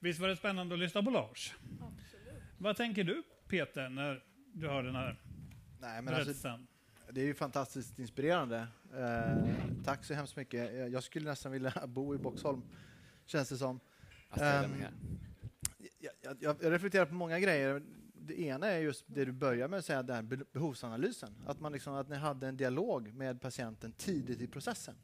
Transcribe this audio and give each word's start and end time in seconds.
Visst 0.00 0.20
var 0.20 0.28
det 0.28 0.36
spännande 0.36 0.74
att 0.74 0.78
lyssna 0.78 1.02
på 1.02 1.10
Lars? 1.10 1.54
Absolut. 1.80 2.42
Vad 2.58 2.76
tänker 2.76 3.04
du 3.04 3.22
Peter 3.48 3.88
när 3.88 4.24
du 4.52 4.68
hör 4.68 4.82
den 4.82 4.94
här 4.94 5.20
Nej, 5.80 6.02
men 6.02 6.14
alltså, 6.14 6.58
det 7.10 7.20
är 7.20 7.24
ju 7.24 7.34
fantastiskt 7.34 7.98
inspirerande. 7.98 8.66
Eh, 8.96 9.54
tack 9.84 10.04
så 10.04 10.14
hemskt 10.14 10.36
mycket. 10.36 10.92
Jag 10.92 11.02
skulle 11.02 11.28
nästan 11.28 11.52
vilja 11.52 11.72
bo 11.86 12.14
i 12.14 12.18
Boxholm, 12.18 12.62
känns 13.26 13.48
det 13.48 13.56
som. 13.56 13.80
Um, 14.30 14.40
jag, 15.98 16.12
jag, 16.40 16.56
jag, 16.60 16.72
reflekterar 16.72 17.06
på 17.06 17.14
många 17.14 17.40
grejer. 17.40 17.82
Det 18.14 18.40
ena 18.40 18.66
är 18.66 18.78
just 18.78 19.04
det 19.06 19.24
du 19.24 19.32
börjar 19.32 19.68
med 19.68 19.78
att 19.78 19.84
säga, 19.84 20.02
den 20.02 20.16
här 20.16 20.44
behovsanalysen. 20.52 21.34
Att, 21.46 21.60
man 21.60 21.72
liksom, 21.72 21.94
att 21.94 22.08
ni 22.08 22.16
hade 22.16 22.48
en 22.48 22.56
dialog 22.56 23.14
med 23.14 23.40
patienten 23.40 23.92
tidigt 23.92 24.40
i 24.40 24.46
processen. 24.46 24.94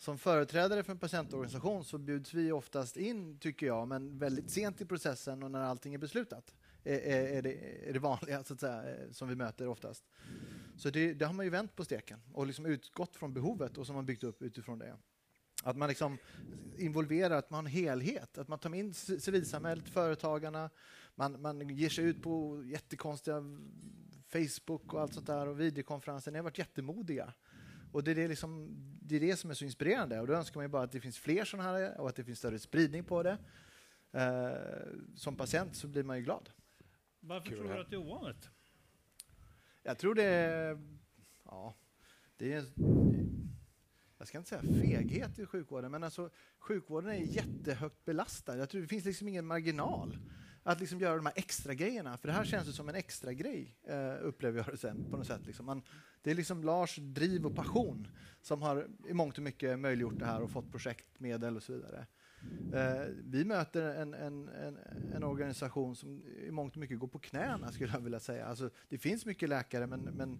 Som 0.00 0.18
företrädare 0.18 0.82
för 0.82 0.92
en 0.92 0.98
patientorganisation 0.98 1.84
så 1.84 1.98
bjuds 1.98 2.34
vi 2.34 2.52
oftast 2.52 2.96
in, 2.96 3.38
tycker 3.38 3.66
jag, 3.66 3.88
men 3.88 4.18
väldigt 4.18 4.50
sent 4.50 4.80
i 4.80 4.84
processen 4.84 5.42
och 5.42 5.50
när 5.50 5.60
allting 5.60 5.94
är 5.94 5.98
beslutat. 5.98 6.54
Är, 6.84 6.98
är, 7.36 7.42
det, 7.42 7.88
är 7.88 7.92
det 7.92 7.98
vanliga 7.98 8.44
så 8.44 8.54
att 8.54 8.60
säga, 8.60 8.90
eh, 8.90 9.10
som 9.10 9.28
vi 9.28 9.34
möter 9.34 9.68
oftast. 9.68 10.04
Så 10.76 10.90
det, 10.90 11.14
det 11.14 11.24
har 11.24 11.32
man 11.32 11.46
ju 11.46 11.50
vänt 11.50 11.76
på 11.76 11.84
steken 11.84 12.20
och 12.32 12.46
liksom 12.46 12.66
utgått 12.66 13.16
från 13.16 13.34
behovet 13.34 13.78
och 13.78 13.86
så 13.86 13.92
har 13.92 13.94
man 13.96 14.06
byggt 14.06 14.24
upp 14.24 14.42
utifrån 14.42 14.78
det. 14.78 14.96
Att 15.62 15.76
man 15.76 15.88
liksom 15.88 16.18
involverar, 16.78 17.38
att 17.38 17.50
man 17.50 17.56
har 17.64 17.70
en 17.70 17.76
helhet, 17.76 18.38
att 18.38 18.48
man 18.48 18.58
tar 18.58 18.74
in 18.74 18.94
civilsamhället, 18.94 19.88
företagarna, 19.88 20.70
man, 21.14 21.42
man 21.42 21.68
ger 21.68 21.88
sig 21.88 22.04
ut 22.04 22.22
på 22.22 22.62
jättekonstiga 22.64 23.42
Facebook 24.32 24.94
och 24.94 25.00
allt 25.00 25.14
sånt 25.14 25.26
där 25.26 25.48
och 25.48 25.60
videokonferenser. 25.60 26.32
Ni 26.32 26.38
har 26.38 26.44
varit 26.44 26.58
jättemodiga. 26.58 27.34
Och 27.92 28.04
det 28.04 28.10
är 28.10 28.14
det, 28.14 28.28
liksom, 28.28 28.76
det 29.02 29.16
är 29.16 29.20
det 29.20 29.36
som 29.36 29.50
är 29.50 29.54
så 29.54 29.64
inspirerande 29.64 30.20
och 30.20 30.26
då 30.26 30.32
önskar 30.32 30.58
man 30.58 30.64
ju 30.64 30.68
bara 30.68 30.82
att 30.82 30.92
det 30.92 31.00
finns 31.00 31.18
fler 31.18 31.44
sådana 31.44 31.68
här 31.68 32.00
och 32.00 32.08
att 32.08 32.16
det 32.16 32.24
finns 32.24 32.38
större 32.38 32.58
spridning 32.58 33.04
på 33.04 33.22
det. 33.22 33.38
Eh, 34.12 34.88
som 35.14 35.36
patient 35.36 35.76
så 35.76 35.88
blir 35.88 36.02
man 36.02 36.16
ju 36.16 36.24
glad. 36.24 36.50
Varför 37.20 37.48
Kul 37.48 37.58
tror 37.58 37.74
du 37.74 37.80
att 37.80 37.90
det 37.90 37.96
är 37.96 38.00
ovanligt? 38.00 38.50
Jag 39.82 39.98
tror 39.98 40.14
det 40.14 40.24
är... 40.24 40.80
Ja, 41.44 41.74
det 42.36 42.52
är 42.52 42.64
jag 44.20 44.28
ska 44.28 44.38
inte 44.38 44.50
säga 44.50 44.62
feghet 44.62 45.38
i 45.38 45.46
sjukvården, 45.46 45.90
men 45.90 46.04
alltså, 46.04 46.30
sjukvården 46.58 47.10
är 47.10 47.14
jättehögt 47.14 48.04
belastad. 48.04 48.56
Jag 48.56 48.68
tror 48.68 48.82
det 48.82 48.88
finns 48.88 49.04
liksom 49.04 49.28
ingen 49.28 49.46
marginal 49.46 50.18
att 50.62 50.80
liksom 50.80 51.00
göra 51.00 51.16
de 51.16 51.26
här 51.26 51.32
extra 51.36 51.74
grejerna. 51.74 52.16
För 52.16 52.28
det 52.28 52.34
här 52.34 52.44
känns 52.44 52.68
ju 52.68 52.72
som 52.72 52.88
en 52.88 52.94
extra 52.94 53.32
grej, 53.32 53.74
eh, 53.88 54.14
upplever 54.20 54.58
jag 54.58 54.66
det 54.66 54.76
sen 54.76 55.04
på 55.10 55.16
något 55.16 55.26
sätt. 55.26 55.46
Liksom. 55.46 55.66
Man, 55.66 55.82
det 56.22 56.30
är 56.30 56.34
liksom 56.34 56.64
Lars 56.64 56.96
driv 56.96 57.46
och 57.46 57.56
passion 57.56 58.08
som 58.42 58.62
har 58.62 58.86
i 59.08 59.14
mångt 59.14 59.38
och 59.38 59.44
mycket 59.44 59.78
möjliggjort 59.78 60.18
det 60.18 60.26
här 60.26 60.42
och 60.42 60.50
fått 60.50 60.70
projektmedel 60.70 61.56
och 61.56 61.62
så 61.62 61.72
vidare. 61.72 62.06
Eh, 62.72 63.06
vi 63.24 63.44
möter 63.44 63.94
en, 63.94 64.14
en, 64.14 64.48
en, 64.48 64.78
en, 65.14 65.24
organisation 65.24 65.96
som 65.96 66.22
i 66.22 66.50
mångt 66.50 66.74
och 66.74 66.80
mycket 66.80 66.98
går 66.98 67.08
på 67.08 67.18
knäna, 67.18 67.72
skulle 67.72 67.92
jag 67.92 68.00
vilja 68.00 68.20
säga. 68.20 68.46
Alltså, 68.46 68.70
det 68.88 68.98
finns 68.98 69.26
mycket 69.26 69.48
läkare, 69.48 69.86
men, 69.86 70.00
men 70.00 70.38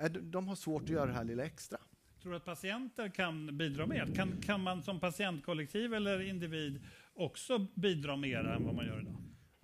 eh, 0.00 0.10
de 0.10 0.48
har 0.48 0.54
svårt 0.54 0.82
att 0.82 0.88
göra 0.88 1.06
det 1.06 1.12
här 1.12 1.24
lilla 1.24 1.44
extra. 1.44 1.78
Tror 2.22 2.32
du 2.32 2.36
att 2.36 2.44
patienter 2.44 3.08
kan 3.08 3.58
bidra 3.58 3.86
mer? 3.86 4.14
Kan, 4.14 4.40
kan 4.42 4.60
man 4.60 4.82
som 4.82 5.00
patientkollektiv 5.00 5.94
eller 5.94 6.20
individ 6.20 6.80
också 7.18 7.66
bidra 7.74 8.16
mer 8.16 8.44
än 8.44 8.64
vad 8.64 8.74
man 8.74 8.86
gör 8.86 9.00
idag? 9.00 9.16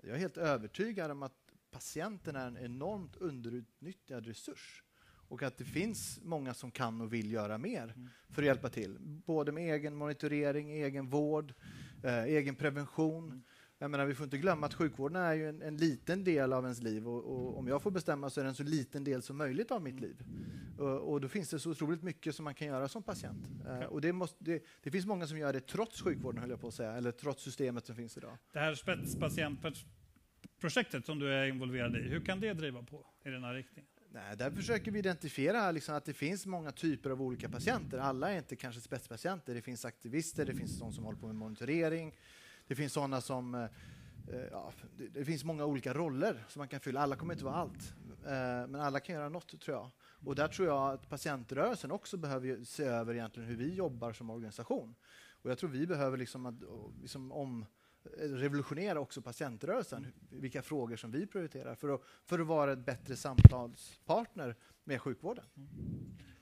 Jag 0.02 0.14
är 0.14 0.18
helt 0.18 0.36
övertygad 0.36 1.10
om 1.10 1.22
att 1.22 1.32
patienten 1.70 2.36
är 2.36 2.46
en 2.46 2.58
enormt 2.58 3.16
underutnyttjad 3.16 4.26
resurs 4.26 4.82
och 5.28 5.42
att 5.42 5.56
det 5.56 5.64
finns 5.64 6.20
många 6.22 6.54
som 6.54 6.70
kan 6.70 7.00
och 7.00 7.12
vill 7.12 7.32
göra 7.32 7.58
mer 7.58 7.82
mm. 7.82 8.08
för 8.28 8.42
att 8.42 8.46
hjälpa 8.46 8.68
till. 8.68 8.96
Både 9.00 9.52
med 9.52 9.74
egen 9.74 9.94
monitorering, 9.94 10.70
egen 10.70 11.08
vård, 11.08 11.54
eh, 12.02 12.24
egen 12.24 12.54
prevention. 12.54 13.44
Jag 13.84 13.90
menar, 13.90 14.06
vi 14.06 14.14
får 14.14 14.24
inte 14.24 14.38
glömma 14.38 14.66
att 14.66 14.74
sjukvården 14.74 15.22
är 15.22 15.34
ju 15.34 15.48
en, 15.48 15.62
en 15.62 15.76
liten 15.76 16.24
del 16.24 16.52
av 16.52 16.64
ens 16.64 16.82
liv 16.82 17.08
och, 17.08 17.24
och, 17.24 17.58
om 17.58 17.68
jag 17.68 17.82
får 17.82 17.90
bestämma 17.90 18.30
så 18.30 18.40
är 18.40 18.44
det 18.44 18.50
en 18.50 18.54
så 18.54 18.62
liten 18.62 19.04
del 19.04 19.22
som 19.22 19.36
möjligt 19.36 19.70
av 19.70 19.82
mitt 19.82 20.00
liv. 20.00 20.16
Och, 20.78 21.12
och 21.12 21.20
då 21.20 21.28
finns 21.28 21.50
det 21.50 21.58
så 21.58 21.70
otroligt 21.70 22.02
mycket 22.02 22.34
som 22.34 22.44
man 22.44 22.54
kan 22.54 22.68
göra 22.68 22.88
som 22.88 23.02
patient. 23.02 23.46
Uh, 23.66 23.82
och 23.82 24.00
det, 24.00 24.12
måste, 24.12 24.44
det, 24.44 24.64
det, 24.82 24.90
finns 24.90 25.06
många 25.06 25.26
som 25.26 25.38
gör 25.38 25.52
det 25.52 25.60
trots 25.60 26.02
sjukvården, 26.02 26.40
höll 26.40 26.50
jag 26.50 26.60
på 26.60 26.68
att 26.68 26.74
säga, 26.74 26.92
eller 26.92 27.12
trots 27.12 27.42
systemet 27.42 27.86
som 27.86 27.96
finns 27.96 28.16
idag. 28.16 28.38
Det 28.52 28.58
här 28.58 28.74
spetspatientprojektet 28.74 31.06
som 31.06 31.18
du 31.18 31.32
är 31.32 31.46
involverad 31.46 31.96
i, 31.96 32.00
hur 32.00 32.20
kan 32.20 32.40
det 32.40 32.54
driva 32.54 32.82
på 32.82 33.06
i 33.24 33.30
den 33.30 33.44
här 33.44 33.54
riktningen? 33.54 33.90
Nej, 34.12 34.36
där 34.36 34.50
försöker 34.50 34.90
vi 34.90 34.98
identifiera 34.98 35.70
liksom 35.70 35.94
att 35.94 36.04
det 36.04 36.14
finns 36.14 36.46
många 36.46 36.72
typer 36.72 37.10
av 37.10 37.22
olika 37.22 37.48
patienter. 37.48 37.98
Alla 37.98 38.30
är 38.30 38.38
inte 38.38 38.56
kanske 38.56 38.80
spetspatienter. 38.80 39.54
Det 39.54 39.62
finns 39.62 39.84
aktivister, 39.84 40.46
det 40.46 40.54
finns 40.54 40.78
de 40.78 40.92
som 40.92 41.04
håller 41.04 41.18
på 41.18 41.26
med 41.26 41.36
monitorering, 41.36 42.14
det 42.66 42.74
finns 42.74 42.92
sådana 42.92 43.20
som... 43.20 43.54
Eh, 43.54 43.62
eh, 44.32 44.48
ja, 44.50 44.72
det, 44.96 45.08
det, 45.08 45.24
finns 45.24 45.44
många 45.44 45.64
olika 45.64 45.94
roller 45.94 46.44
som 46.48 46.60
man 46.60 46.68
kan 46.68 46.80
fylla. 46.80 47.00
Alla 47.00 47.16
kommer 47.16 47.34
inte 47.34 47.44
vara 47.44 47.54
allt, 47.54 47.94
eh, 48.24 48.66
men 48.68 48.74
alla 48.74 49.00
kan 49.00 49.14
göra 49.14 49.28
något, 49.28 49.60
tror 49.60 49.76
jag. 49.76 49.90
Och 50.24 50.34
där 50.34 50.48
tror 50.48 50.68
jag 50.68 50.92
att 50.92 51.08
patientrörelsen 51.08 51.90
också 51.90 52.16
behöver 52.16 52.64
se 52.64 52.84
över 52.84 53.14
egentligen 53.14 53.48
hur 53.48 53.56
vi 53.56 53.74
jobbar 53.74 54.12
som 54.12 54.30
organisation. 54.30 54.94
Och 55.42 55.50
jag 55.50 55.58
tror 55.58 55.70
vi 55.70 55.86
behöver 55.86 56.16
liksom, 56.16 56.46
att, 56.46 56.54
liksom 57.02 57.32
om 57.32 57.66
eh, 58.04 58.28
revolutionera 58.28 59.00
också 59.00 59.22
patientrörelsen, 59.22 60.06
vilka 60.30 60.62
frågor 60.62 60.96
som 60.96 61.10
vi 61.10 61.26
prioriterar 61.26 61.74
för 61.74 61.88
att, 61.88 62.02
för 62.24 62.38
att 62.38 62.46
vara 62.46 62.72
ett 62.72 62.86
bättre 62.86 63.16
samtalspartner 63.16 64.56
med 64.84 65.00
sjukvården. 65.02 65.44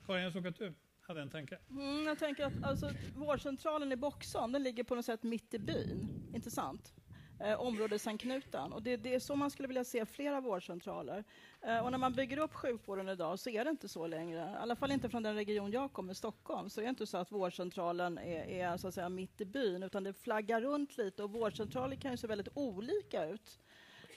Karin, 0.05 0.23
jag 0.23 0.33
såg 0.33 0.47
att 0.47 0.55
du 0.55 0.73
hade 1.07 1.21
en 1.21 1.29
tanke. 1.29 1.57
Mm, 1.69 2.05
jag 2.05 2.19
tänker 2.19 2.45
att 2.45 2.63
alltså, 2.63 2.91
vårdcentralen 3.15 3.91
i 3.91 3.95
Boxholm, 3.95 4.51
den 4.51 4.63
ligger 4.63 4.83
på 4.83 4.95
något 4.95 5.05
sätt 5.05 5.23
mitt 5.23 5.53
i 5.53 5.59
byn. 5.59 6.09
Intressant. 6.33 6.93
Eh, 7.39 7.61
områdesanknuten. 7.61 8.73
Och 8.73 8.83
det, 8.83 8.97
det, 8.97 9.15
är 9.15 9.19
så 9.19 9.35
man 9.35 9.51
skulle 9.51 9.67
vilja 9.67 9.83
se 9.83 10.05
flera 10.05 10.41
vårdcentraler. 10.41 11.23
Eh, 11.61 11.79
och 11.79 11.91
när 11.91 11.97
man 11.97 12.13
bygger 12.13 12.37
upp 12.37 12.53
sjukvården 12.53 13.09
idag 13.09 13.39
så 13.39 13.49
är 13.49 13.63
det 13.63 13.69
inte 13.69 13.87
så 13.87 14.07
längre. 14.07 14.39
I 14.39 14.61
alla 14.61 14.75
fall 14.75 14.91
inte 14.91 15.09
från 15.09 15.23
den 15.23 15.35
region 15.35 15.71
jag 15.71 15.93
kommer, 15.93 16.13
Stockholm. 16.13 16.69
Så 16.69 16.81
är 16.81 16.83
det 16.83 16.89
inte 16.89 17.05
så 17.05 17.17
att 17.17 17.31
vårdcentralen 17.31 18.17
är, 18.17 18.45
är 18.45 18.77
så 18.77 18.87
att 18.87 18.93
säga 18.93 19.09
mitt 19.09 19.41
i 19.41 19.45
byn, 19.45 19.83
utan 19.83 20.03
det 20.03 20.13
flaggar 20.13 20.61
runt 20.61 20.97
lite. 20.97 21.23
Och 21.23 21.31
vårdcentraler 21.31 21.95
kan 21.95 22.11
ju 22.11 22.17
se 22.17 22.27
väldigt 22.27 22.49
olika 22.53 23.25
ut. 23.25 23.59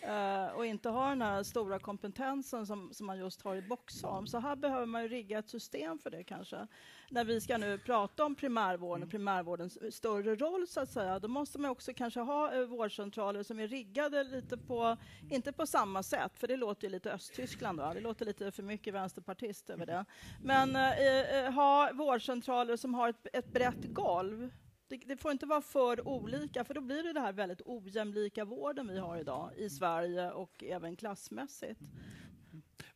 Uh, 0.06 0.56
och 0.56 0.66
inte 0.66 0.88
har 0.88 1.08
den 1.08 1.22
här 1.22 1.42
stora 1.42 1.78
kompetensen 1.78 2.66
som, 2.66 2.92
som 2.92 3.06
man 3.06 3.18
just 3.18 3.42
har 3.42 3.56
i 3.56 3.62
Boxholm. 3.62 4.26
Så 4.26 4.38
här 4.38 4.56
behöver 4.56 4.86
man 4.86 5.08
rigga 5.08 5.38
ett 5.38 5.50
system 5.50 5.98
för 5.98 6.10
det 6.10 6.24
kanske. 6.24 6.66
När 7.10 7.24
vi 7.24 7.40
ska 7.40 7.58
nu 7.58 7.78
prata 7.78 8.24
om 8.24 8.34
primärvården 8.34 9.02
och 9.02 9.10
primärvårdens 9.10 9.94
större 9.96 10.34
roll 10.34 10.66
så 10.68 10.80
att 10.80 10.90
säga, 10.90 11.18
då 11.18 11.28
måste 11.28 11.58
man 11.58 11.70
också 11.70 11.92
kanske 11.94 12.20
ha 12.20 12.54
uh, 12.54 12.66
vårdcentraler 12.66 13.42
som 13.42 13.60
är 13.60 13.68
riggade 13.68 14.24
lite 14.24 14.56
på, 14.56 14.96
inte 15.30 15.52
på 15.52 15.66
samma 15.66 16.02
sätt, 16.02 16.32
för 16.34 16.48
det 16.48 16.56
låter 16.56 16.84
ju 16.84 16.90
lite 16.90 17.12
Östtyskland, 17.12 17.80
va? 17.80 17.94
det 17.94 18.00
låter 18.00 18.26
lite 18.26 18.50
för 18.50 18.62
mycket 18.62 18.94
vänsterpartist 18.94 19.70
över 19.70 19.86
det. 19.86 20.04
Men 20.42 20.76
uh, 20.76 21.50
ha 21.54 21.90
vårdcentraler 21.92 22.76
som 22.76 22.94
har 22.94 23.08
ett, 23.08 23.26
ett 23.32 23.52
brett 23.52 23.84
golv 23.84 24.50
det, 24.88 24.96
det, 24.96 25.16
får 25.16 25.32
inte 25.32 25.46
vara 25.46 25.60
för 25.60 26.08
olika, 26.08 26.64
för 26.64 26.74
då 26.74 26.80
blir 26.80 27.02
det 27.02 27.12
det 27.12 27.20
här 27.20 27.32
väldigt 27.32 27.62
ojämlika 27.64 28.44
vården 28.44 28.88
vi 28.88 28.98
har 28.98 29.18
idag 29.18 29.50
i 29.56 29.70
Sverige 29.70 30.30
och 30.30 30.64
även 30.64 30.96
klassmässigt. 30.96 31.80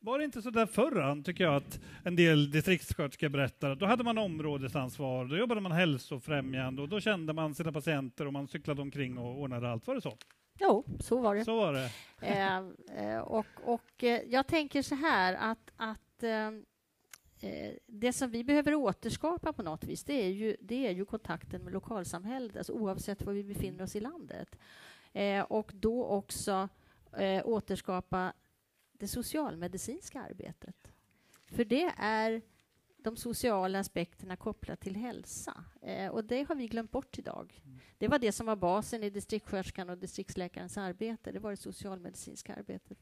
Var 0.01 0.19
det 0.19 0.25
inte 0.25 0.43
så 0.43 0.51
där 0.51 0.67
förr, 0.67 1.23
tycker 1.23 1.45
jag, 1.45 1.55
att 1.55 1.81
en 2.05 2.17
del 2.17 2.51
distriktssköterskor 2.51 3.29
berättar 3.29 3.71
att 3.71 3.79
då 3.79 3.87
hade 3.87 4.05
man 4.05 4.19
områdesansvar, 4.19 5.25
då 5.25 5.37
jobbade 5.37 5.61
man 5.61 5.73
hälsofrämjande 5.73 6.83
och 6.83 6.89
då 6.89 7.01
kände 7.01 7.33
man 7.33 7.55
sina 7.55 7.73
patienter 7.73 8.27
och 8.27 8.33
man 8.33 8.49
cyklade 8.49 8.83
omkring 8.83 9.19
och 9.19 9.41
ordnade 9.41 9.71
allt. 9.71 9.87
Var 9.87 9.95
det 9.95 10.01
så? 10.01 10.17
Jo, 10.61 10.85
så 11.01 11.21
var 11.21 11.35
det. 11.35 11.45
Så 11.45 11.57
var 11.57 11.73
det. 11.73 11.91
Eh, 12.21 12.57
eh 12.97 13.21
och, 13.21 13.47
och 13.65 14.05
eh, 14.05 14.21
jag 14.27 14.47
tänker 14.47 14.83
så 14.83 14.95
här 14.95 15.35
att, 15.35 15.73
att 15.77 16.23
eh, 17.41 17.75
det 17.87 18.13
som 18.13 18.31
vi 18.31 18.45
behöver 18.45 18.75
återskapa 18.75 19.53
på 19.53 19.63
något 19.63 19.85
vis, 19.85 20.05
det 20.05 20.25
är 20.25 20.31
ju, 20.31 20.57
det 20.61 20.87
är 20.87 20.91
ju 20.91 21.05
kontakten 21.05 21.65
med 21.65 21.73
lokalsamhället, 21.73 22.57
alltså 22.57 22.73
oavsett 22.73 23.23
var 23.23 23.33
vi 23.33 23.45
befinner 23.45 23.85
oss 23.85 23.97
i 23.97 24.01
landet. 24.01 24.59
Eh, 25.13 25.43
och 25.43 25.71
då 25.75 26.05
också 26.05 26.69
eh, 27.13 27.47
återskapa 27.47 28.33
det 28.93 29.09
socialmedicinska 29.09 30.21
arbetet. 30.21 30.93
För 31.47 31.65
det 31.65 31.93
är 31.97 32.43
de 32.97 33.17
sociala 33.17 33.79
aspekterna 33.79 34.37
kopplat 34.37 34.81
till 34.81 34.97
hälsa. 34.97 35.65
Eh, 35.83 36.09
och 36.09 36.25
det 36.25 36.49
har 36.49 36.55
vi 36.55 36.67
glömt 36.67 36.91
bort 36.91 37.19
idag. 37.19 37.63
Det 37.99 38.09
var 38.09 38.19
det 38.19 38.33
som 38.33 38.47
var 38.47 38.57
basen 38.57 39.03
i 39.03 39.11
distriktssköterskan 39.11 39.91
och 39.91 39.99
distriktsläkarens 39.99 40.79
arbete. 40.79 41.33
Det 41.33 41.39
var 41.39 41.51
det 41.51 41.57
socialmedicinska 41.57 42.55
arbetet. 42.55 42.99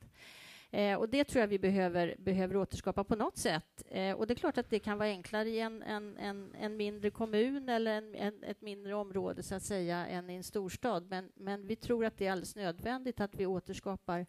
Eh, 0.71 0.99
och 0.99 1.09
det 1.09 1.25
tror 1.25 1.41
jag 1.41 1.49
vi 1.49 1.59
behöver, 1.59 2.17
behöver 2.19 2.57
återskapa 2.57 3.05
på 3.05 3.17
något 3.17 3.37
sätt. 3.37 3.83
Eh, 3.91 4.17
och 4.17 4.27
det 4.27 4.35
är 4.35 4.37
klart 4.37 4.59
att 4.59 4.71
det 4.71 4.79
kan 4.79 4.99
vara 4.99 5.09
enklare 5.09 5.49
i 5.49 5.61
en, 5.61 5.83
en, 5.83 6.17
en, 6.17 6.55
en 6.55 6.77
mindre 6.77 7.11
kommun 7.11 7.69
eller 7.69 7.93
en, 7.99 8.15
en, 8.15 8.43
ett 8.43 8.61
mindre 8.61 8.95
område 8.95 9.43
så 9.43 9.55
att 9.55 9.63
säga 9.63 10.07
än 10.07 10.31
i 10.31 10.35
en 10.35 10.45
storstad. 10.45 11.07
Men, 11.11 11.33
men 11.35 11.67
vi 11.67 11.77
tror 11.77 12.05
att 12.05 12.17
det 12.17 12.27
är 12.27 12.33
alldeles 12.33 12.57
nödvändigt 12.57 13.21
att 13.21 13.35
vi 13.35 13.47
återskapar 13.47 14.27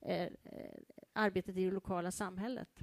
eh, 0.00 0.28
arbetet 1.12 1.56
i 1.56 1.64
det 1.64 1.70
lokala 1.70 2.10
samhället. 2.10 2.82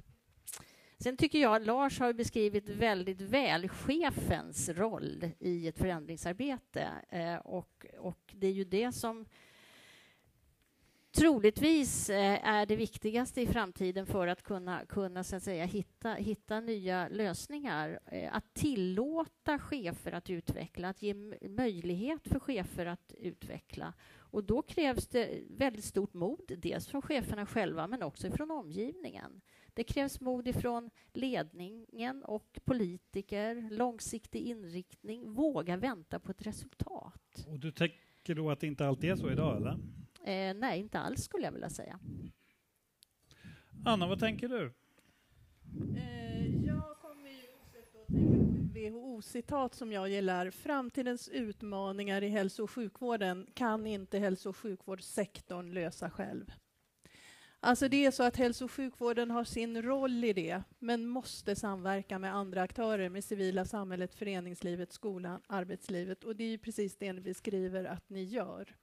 Sen 0.98 1.16
tycker 1.16 1.38
jag 1.38 1.56
att 1.56 1.66
Lars 1.66 2.00
har 2.00 2.12
beskrivit 2.12 2.68
väldigt 2.68 3.20
väl 3.20 3.68
chefens 3.68 4.68
roll 4.68 5.30
i 5.38 5.68
ett 5.68 5.78
förändringsarbete. 5.78 6.88
Eh, 7.08 7.36
och, 7.36 7.86
och 7.98 8.34
det 8.36 8.46
är 8.46 8.52
ju 8.52 8.64
det 8.64 8.92
som 8.92 9.26
troligtvis 11.12 12.10
eh, 12.10 12.48
är 12.48 12.66
det 12.66 12.76
viktigaste 12.76 13.40
i 13.40 13.46
framtiden 13.46 14.06
för 14.06 14.26
att 14.26 14.42
kunna, 14.42 14.86
kunna 14.86 15.24
så 15.24 15.36
att 15.36 15.42
säga, 15.42 15.64
hitta, 15.64 16.14
hitta 16.14 16.60
nya 16.60 17.08
lösningar. 17.08 18.00
Eh, 18.06 18.36
att 18.36 18.54
tillåta 18.54 19.58
chefer 19.58 20.12
att 20.12 20.30
utveckla, 20.30 20.88
att 20.88 21.02
ge 21.02 21.14
möjlighet 21.48 22.28
för 22.28 22.40
chefer 22.40 22.86
att 22.86 23.14
utveckla. 23.18 23.94
Och 24.16 24.44
då 24.44 24.62
krävs 24.62 25.06
det 25.08 25.42
väldigt 25.50 25.84
stort 25.84 26.14
mod, 26.14 26.52
dels 26.58 26.86
från 26.86 27.02
cheferna 27.02 27.46
själva 27.46 27.86
men 27.86 28.02
också 28.02 28.30
från 28.30 28.50
omgivningen. 28.50 29.40
Det 29.74 29.84
krävs 29.84 30.20
mod 30.20 30.48
ifrån 30.48 30.90
ledningen 31.12 32.24
och 32.24 32.58
politiker, 32.64 33.68
långsiktig 33.70 34.40
inriktning, 34.40 35.32
våga 35.32 35.76
vänta 35.76 36.20
på 36.20 36.30
ett 36.30 36.46
resultat. 36.46 37.46
Och 37.46 37.58
du 37.58 37.72
tänker 37.72 38.34
då 38.34 38.50
att 38.50 38.60
det 38.60 38.66
inte 38.66 38.86
alltid 38.86 39.10
är 39.10 39.16
så 39.16 39.30
idag, 39.30 39.56
eller? 39.56 39.78
Eh, 40.24 40.54
nej, 40.54 40.80
inte 40.80 40.98
alls 40.98 41.24
skulle 41.24 41.44
jag 41.44 41.52
vilja 41.52 41.70
säga. 41.70 41.98
Anna, 43.84 44.06
vad 44.06 44.20
tänker 44.20 44.48
du? 44.48 44.72
Eh, 45.96 46.66
jag 46.66 46.96
kommer 47.00 47.30
ju 47.30 47.36
att 47.36 47.72
tänka 47.72 47.90
på 47.92 48.00
ett 48.02 48.92
WHO-citat 48.92 49.74
som 49.74 49.92
jag 49.92 50.08
gillar. 50.08 50.50
Framtidens 50.50 51.28
utmaningar 51.28 52.22
i 52.22 52.28
hälso 52.28 52.62
och 52.62 52.70
sjukvården 52.70 53.46
kan 53.54 53.86
inte 53.86 54.18
hälso 54.18 54.48
och 54.48 54.56
sjukvårdssektorn 54.56 55.74
lösa 55.74 56.10
själv. 56.10 56.52
Alltså 57.62 57.88
det 57.88 58.06
är 58.06 58.10
så 58.10 58.22
att 58.22 58.36
hälso 58.36 58.64
och 58.64 58.70
sjukvården 58.70 59.30
har 59.30 59.44
sin 59.44 59.82
roll 59.82 60.24
i 60.24 60.32
det, 60.32 60.62
men 60.78 61.06
måste 61.06 61.56
samverka 61.56 62.18
med 62.18 62.34
andra 62.34 62.62
aktörer, 62.62 63.08
med 63.08 63.24
civila 63.24 63.64
samhället, 63.64 64.14
föreningslivet, 64.14 64.92
skolan, 64.92 65.40
arbetslivet. 65.46 66.24
Och 66.24 66.36
det 66.36 66.44
är 66.44 66.48
ju 66.48 66.58
precis 66.58 66.96
det 66.96 67.12
ni 67.12 67.20
beskriver 67.20 67.84
att 67.84 68.10
ni 68.10 68.24
gör. 68.24 68.76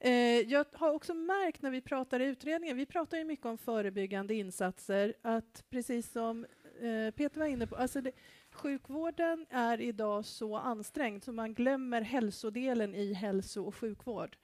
Eh, 0.00 0.40
jag 0.40 0.66
har 0.72 0.92
också 0.92 1.14
märkt 1.14 1.62
när 1.62 1.70
vi 1.70 1.80
pratar 1.80 2.20
i 2.20 2.24
utredningen, 2.24 2.76
vi 2.76 2.86
pratar 2.86 3.18
ju 3.18 3.24
mycket 3.24 3.46
om 3.46 3.58
förebyggande 3.58 4.34
insatser, 4.34 5.14
att 5.22 5.64
precis 5.70 6.12
som 6.12 6.46
eh, 6.80 7.10
Peter 7.10 7.38
var 7.38 7.46
inne 7.46 7.66
på, 7.66 7.76
alltså 7.76 8.00
det, 8.00 8.12
sjukvården 8.52 9.46
är 9.50 9.80
idag 9.80 10.24
så 10.24 10.56
ansträngd 10.56 11.24
så 11.24 11.32
man 11.32 11.54
glömmer 11.54 12.00
hälsodelen 12.00 12.94
i 12.94 13.12
hälso 13.12 13.62
och 13.64 13.74
sjukvård. 13.74 14.36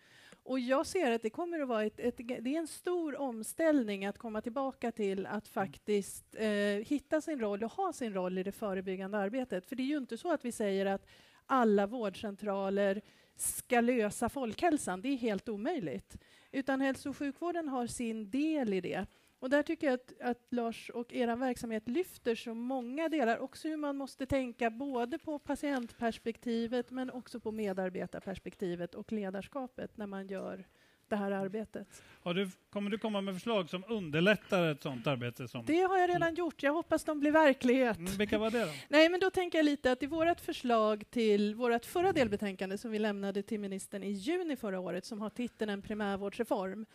Och 0.45 0.61
jag 0.61 0.87
ser 0.87 1.11
att 1.11 1.23
det 1.23 1.31
kommer 1.31 1.61
att 1.61 1.69
vara 1.69 1.85
ett, 1.85 2.01
ett, 2.01 2.17
det 2.17 2.55
är 2.55 2.59
en 2.59 2.67
stor 2.67 3.21
omställning 3.21 4.07
att 4.07 4.19
komma 4.19 4.41
tillbaka 4.41 4.93
till 4.93 5.27
att 5.27 5.49
faktiskt 5.49 6.35
eh, 6.35 6.87
hitta 6.87 7.21
sin 7.21 7.41
roll 7.41 7.65
och 7.65 7.73
ha 7.73 7.93
sin 7.93 8.15
roll 8.15 8.39
i 8.39 8.43
det 8.43 8.53
förebyggande 8.53 9.19
arbetet. 9.19 9.67
För 9.67 9.77
det 9.77 9.83
är 9.83 9.87
ju 9.87 9.97
inte 9.97 10.19
så 10.19 10.33
att 10.33 10.45
vi 10.45 10.53
säger 10.53 10.87
att 10.87 11.07
alla 11.47 11.87
vårdcentraler 11.87 13.03
ska 13.37 13.81
lösa 13.81 14.29
folkhälsan. 14.29 15.03
Det 15.03 15.09
är 15.09 15.17
helt 15.17 15.49
omöjligt. 15.49 16.17
Utan 16.53 16.81
hälso 16.81 17.11
och 17.11 17.17
sjukvården 17.17 17.69
har 17.69 17.87
sin 17.87 18.31
del 18.31 18.75
i 18.75 18.81
det. 18.81 19.07
Och 19.39 19.51
där 19.51 19.63
tycker 19.63 19.87
jag 19.87 19.95
att, 19.95 20.21
att 20.21 20.47
Lars 20.51 20.91
och 20.91 21.13
er 21.13 21.37
verksamhet 21.37 21.89
lyfter 21.89 22.35
så 22.35 22.55
många 22.55 23.09
delar. 23.09 23.39
Också 23.39 23.69
hur 23.69 23.77
man 23.77 23.97
måste 23.97 24.27
tänka 24.27 24.71
både 24.71 25.19
på 25.19 25.39
patientperspektivet 25.39 26.91
men 26.91 27.11
också 27.11 27.41
på 27.41 27.53
medarbetarperspektivet 27.53 28.95
och 28.95 29.13
ledarskapet 29.13 29.97
när 29.97 30.07
man 30.07 30.27
gör 30.27 30.67
det 31.13 31.17
här 31.17 31.31
arbetet. 31.31 32.03
Du, 32.25 32.51
kommer 32.71 32.91
du 32.91 32.99
komma 32.99 33.21
med 33.21 33.35
förslag 33.35 33.71
som 33.71 33.85
underlättar 33.89 34.71
ett 34.71 34.83
sådant 34.83 35.07
arbete? 35.07 35.49
Som... 35.49 35.65
Det 35.67 35.81
har 35.81 35.99
jag 35.99 36.11
redan 36.11 36.35
gjort. 36.35 36.63
Jag 36.63 36.73
hoppas 36.73 37.05
de 37.05 37.21
blir 37.21 37.33
verklighet. 37.33 37.99
Mm, 37.99 38.13
vilka 38.13 38.39
var 38.39 38.51
det 38.51 38.65
då? 38.65 38.71
Nej, 38.89 39.09
men 39.09 39.21
då 39.21 39.31
tänker 39.31 39.59
jag 39.59 39.65
lite 39.65 39.93
att 39.93 40.03
i 40.03 40.07
vårt 40.07 40.41
förslag 40.41 41.05
till 41.11 41.55
vårt 41.55 41.85
förra 41.85 42.13
delbetänkande 42.13 42.79
som 42.79 42.91
vi 42.91 42.99
lämnade 42.99 43.43
till 43.43 43.61
ministern 43.61 44.03
i 44.03 44.11
juni 44.11 44.57
förra 44.57 44.81
året 44.81 45.05
som 45.05 45.21
har 45.21 45.31
titeln 45.31 45.71
En 45.71 45.83
primärvårdsreform 45.83 46.87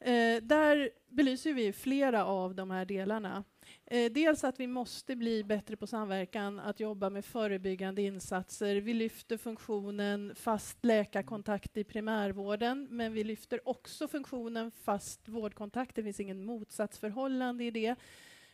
Eh, 0.00 0.42
där 0.42 0.90
belyser 1.08 1.52
vi 1.52 1.72
flera 1.72 2.24
av 2.24 2.54
de 2.54 2.70
här 2.70 2.84
delarna. 2.84 3.44
Eh, 3.86 4.12
dels 4.12 4.44
att 4.44 4.60
vi 4.60 4.66
måste 4.66 5.16
bli 5.16 5.44
bättre 5.44 5.76
på 5.76 5.86
samverkan, 5.86 6.58
att 6.60 6.80
jobba 6.80 7.10
med 7.10 7.24
förebyggande 7.24 8.02
insatser. 8.02 8.76
Vi 8.76 8.94
lyfter 8.94 9.36
funktionen 9.36 10.34
fast 10.34 10.84
läkarkontakt 10.84 11.76
i 11.76 11.84
primärvården, 11.84 12.88
men 12.90 13.12
vi 13.12 13.24
lyfter 13.24 13.68
också 13.68 14.08
funktionen 14.08 14.70
fast 14.70 15.28
vårdkontakt. 15.28 15.96
Det 15.96 16.02
finns 16.02 16.20
ingen 16.20 16.44
motsatsförhållande 16.44 17.64
i 17.64 17.70
det. 17.70 17.96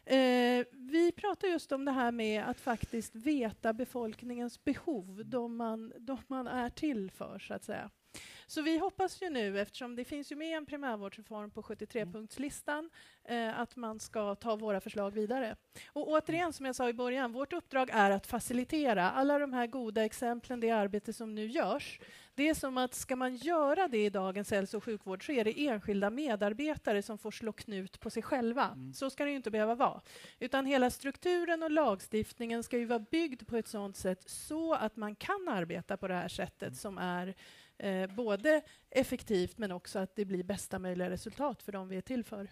Eh, 0.04 0.66
vi 0.72 1.12
pratar 1.16 1.48
just 1.48 1.72
om 1.72 1.84
det 1.84 1.92
här 1.92 2.12
med 2.12 2.44
att 2.44 2.60
faktiskt 2.60 3.14
veta 3.14 3.72
befolkningens 3.72 4.64
behov, 4.64 5.22
de 5.24 5.56
man, 5.56 5.92
de 5.98 6.18
man 6.26 6.46
är 6.46 6.70
till 6.70 7.10
för, 7.10 7.38
så 7.38 7.54
att 7.54 7.64
säga. 7.64 7.90
Så 8.46 8.62
vi 8.62 8.78
hoppas 8.78 9.22
ju 9.22 9.30
nu, 9.30 9.60
eftersom 9.60 9.96
det 9.96 10.04
finns 10.04 10.32
ju 10.32 10.36
med 10.36 10.56
en 10.56 10.66
primärvårdsreform 10.66 11.50
på 11.50 11.62
73-punktslistan, 11.62 12.90
eh, 13.24 13.60
att 13.60 13.76
man 13.76 14.00
ska 14.00 14.34
ta 14.34 14.56
våra 14.56 14.80
förslag 14.80 15.10
vidare. 15.10 15.56
Och 15.86 16.08
återigen, 16.08 16.52
som 16.52 16.66
jag 16.66 16.76
sa 16.76 16.88
i 16.88 16.92
början, 16.92 17.32
vårt 17.32 17.52
uppdrag 17.52 17.90
är 17.92 18.10
att 18.10 18.26
facilitera 18.26 19.10
alla 19.10 19.38
de 19.38 19.52
här 19.52 19.66
goda 19.66 20.04
exemplen, 20.04 20.60
det 20.60 20.70
arbete 20.70 21.12
som 21.12 21.34
nu 21.34 21.46
görs. 21.46 22.00
Det 22.34 22.48
är 22.48 22.54
som 22.54 22.78
att 22.78 22.94
ska 22.94 23.16
man 23.16 23.36
göra 23.36 23.88
det 23.88 24.04
i 24.04 24.10
dagens 24.10 24.50
hälso 24.50 24.76
och 24.76 24.84
sjukvård 24.84 25.26
så 25.26 25.32
är 25.32 25.44
det 25.44 25.66
enskilda 25.66 26.10
medarbetare 26.10 27.02
som 27.02 27.18
får 27.18 27.30
slå 27.30 27.52
knut 27.52 28.00
på 28.00 28.10
sig 28.10 28.22
själva. 28.22 28.66
Mm. 28.66 28.92
Så 28.92 29.10
ska 29.10 29.24
det 29.24 29.30
ju 29.30 29.36
inte 29.36 29.50
behöva 29.50 29.74
vara. 29.74 30.00
Utan 30.38 30.66
hela 30.66 30.90
strukturen 30.90 31.62
och 31.62 31.70
lagstiftningen 31.70 32.62
ska 32.62 32.78
ju 32.78 32.84
vara 32.84 32.98
byggd 32.98 33.46
på 33.46 33.56
ett 33.56 33.68
sådant 33.68 33.96
sätt 33.96 34.30
så 34.30 34.74
att 34.74 34.96
man 34.96 35.14
kan 35.14 35.48
arbeta 35.48 35.96
på 35.96 36.08
det 36.08 36.14
här 36.14 36.28
sättet 36.28 36.62
mm. 36.62 36.74
som 36.74 36.98
är 36.98 37.34
eh, 37.82 38.14
både 38.14 38.62
effektivt 38.90 39.58
men 39.58 39.73
också 39.73 39.99
att 39.99 40.17
det 40.17 40.25
blir 40.25 40.43
bästa 40.43 40.79
möjliga 40.79 41.11
resultat 41.11 41.62
för 41.62 41.73
de 41.73 41.88
vi 41.88 41.96
är 41.96 42.00
till 42.00 42.25
för. 42.25 42.49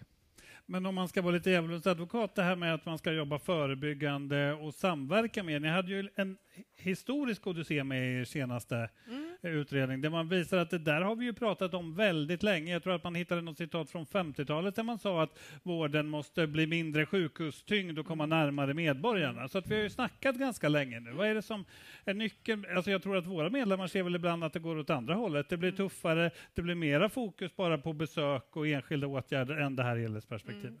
Men 0.65 0.85
om 0.85 0.95
man 0.95 1.07
ska 1.07 1.21
vara 1.21 1.33
lite 1.33 1.49
djävulens 1.49 1.87
advokat, 1.87 2.35
det 2.35 2.43
här 2.43 2.55
med 2.55 2.73
att 2.73 2.85
man 2.85 2.97
ska 2.97 3.11
jobba 3.11 3.39
förebyggande 3.39 4.53
och 4.53 4.73
samverka 4.73 5.43
med. 5.43 5.61
Ni 5.61 5.67
hade 5.67 5.91
ju 5.91 6.09
en 6.15 6.37
historisk 6.75 7.47
odyssé 7.47 7.83
med 7.83 8.19
er 8.19 8.25
senaste 8.25 8.89
mm 9.07 9.20
utredning 9.49 10.01
där 10.01 10.09
man 10.09 10.29
visar 10.29 10.57
att 10.57 10.69
det 10.69 10.77
där 10.77 11.01
har 11.01 11.15
vi 11.15 11.25
ju 11.25 11.33
pratat 11.33 11.73
om 11.73 11.95
väldigt 11.95 12.43
länge. 12.43 12.73
Jag 12.73 12.83
tror 12.83 12.95
att 12.95 13.03
man 13.03 13.15
hittade 13.15 13.41
något 13.41 13.57
citat 13.57 13.89
från 13.89 14.05
50-talet 14.05 14.75
där 14.75 14.83
man 14.83 14.99
sa 14.99 15.23
att 15.23 15.39
vården 15.63 16.07
måste 16.07 16.47
bli 16.47 16.67
mindre 16.67 17.05
sjukhustyngd 17.05 17.99
och 17.99 18.05
komma 18.05 18.25
närmare 18.25 18.73
medborgarna. 18.73 19.47
Så 19.47 19.57
att 19.57 19.67
vi 19.67 19.75
har 19.75 19.83
ju 19.83 19.89
snackat 19.89 20.35
ganska 20.35 20.69
länge 20.69 20.99
nu. 20.99 21.11
Vad 21.11 21.27
är 21.27 21.35
det 21.35 21.41
som 21.41 21.65
är 22.05 22.13
nyckeln? 22.13 22.65
Alltså 22.75 22.91
jag 22.91 23.03
tror 23.03 23.17
att 23.17 23.27
våra 23.27 23.49
medlemmar 23.49 23.87
ser 23.87 24.03
väl 24.03 24.15
ibland 24.15 24.43
att 24.43 24.53
det 24.53 24.59
går 24.59 24.77
åt 24.77 24.89
andra 24.89 25.13
hållet. 25.13 25.49
Det 25.49 25.57
blir 25.57 25.71
tuffare, 25.71 26.31
det 26.53 26.61
blir 26.61 26.75
mera 26.75 27.09
fokus 27.09 27.55
bara 27.55 27.77
på 27.77 27.93
besök 27.93 28.57
och 28.57 28.67
enskilda 28.67 29.07
åtgärder 29.07 29.57
än 29.57 29.75
det 29.75 29.83
här 29.83 29.97
helhetsperspektivet. 29.97 30.65
Mm. 30.65 30.79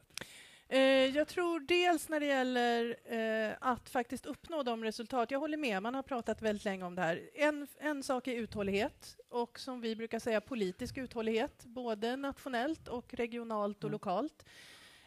Eh, 0.71 1.15
jag 1.15 1.27
tror 1.27 1.59
dels 1.59 2.09
när 2.09 2.19
det 2.19 2.25
gäller 2.25 2.95
eh, 3.05 3.55
att 3.59 3.89
faktiskt 3.89 4.25
uppnå 4.25 4.63
de 4.63 4.83
resultat, 4.83 5.31
jag 5.31 5.39
håller 5.39 5.57
med, 5.57 5.83
man 5.83 5.95
har 5.95 6.03
pratat 6.03 6.41
väldigt 6.41 6.65
länge 6.65 6.85
om 6.85 6.95
det 6.95 7.01
här. 7.01 7.29
En, 7.33 7.67
en 7.79 8.03
sak 8.03 8.27
är 8.27 8.35
uthållighet 8.35 9.17
och 9.29 9.59
som 9.59 9.81
vi 9.81 9.95
brukar 9.95 10.19
säga 10.19 10.41
politisk 10.41 10.97
uthållighet, 10.97 11.65
både 11.65 12.15
nationellt 12.15 12.87
och 12.87 13.13
regionalt 13.13 13.77
och 13.77 13.83
mm. 13.83 13.91
lokalt. 13.91 14.45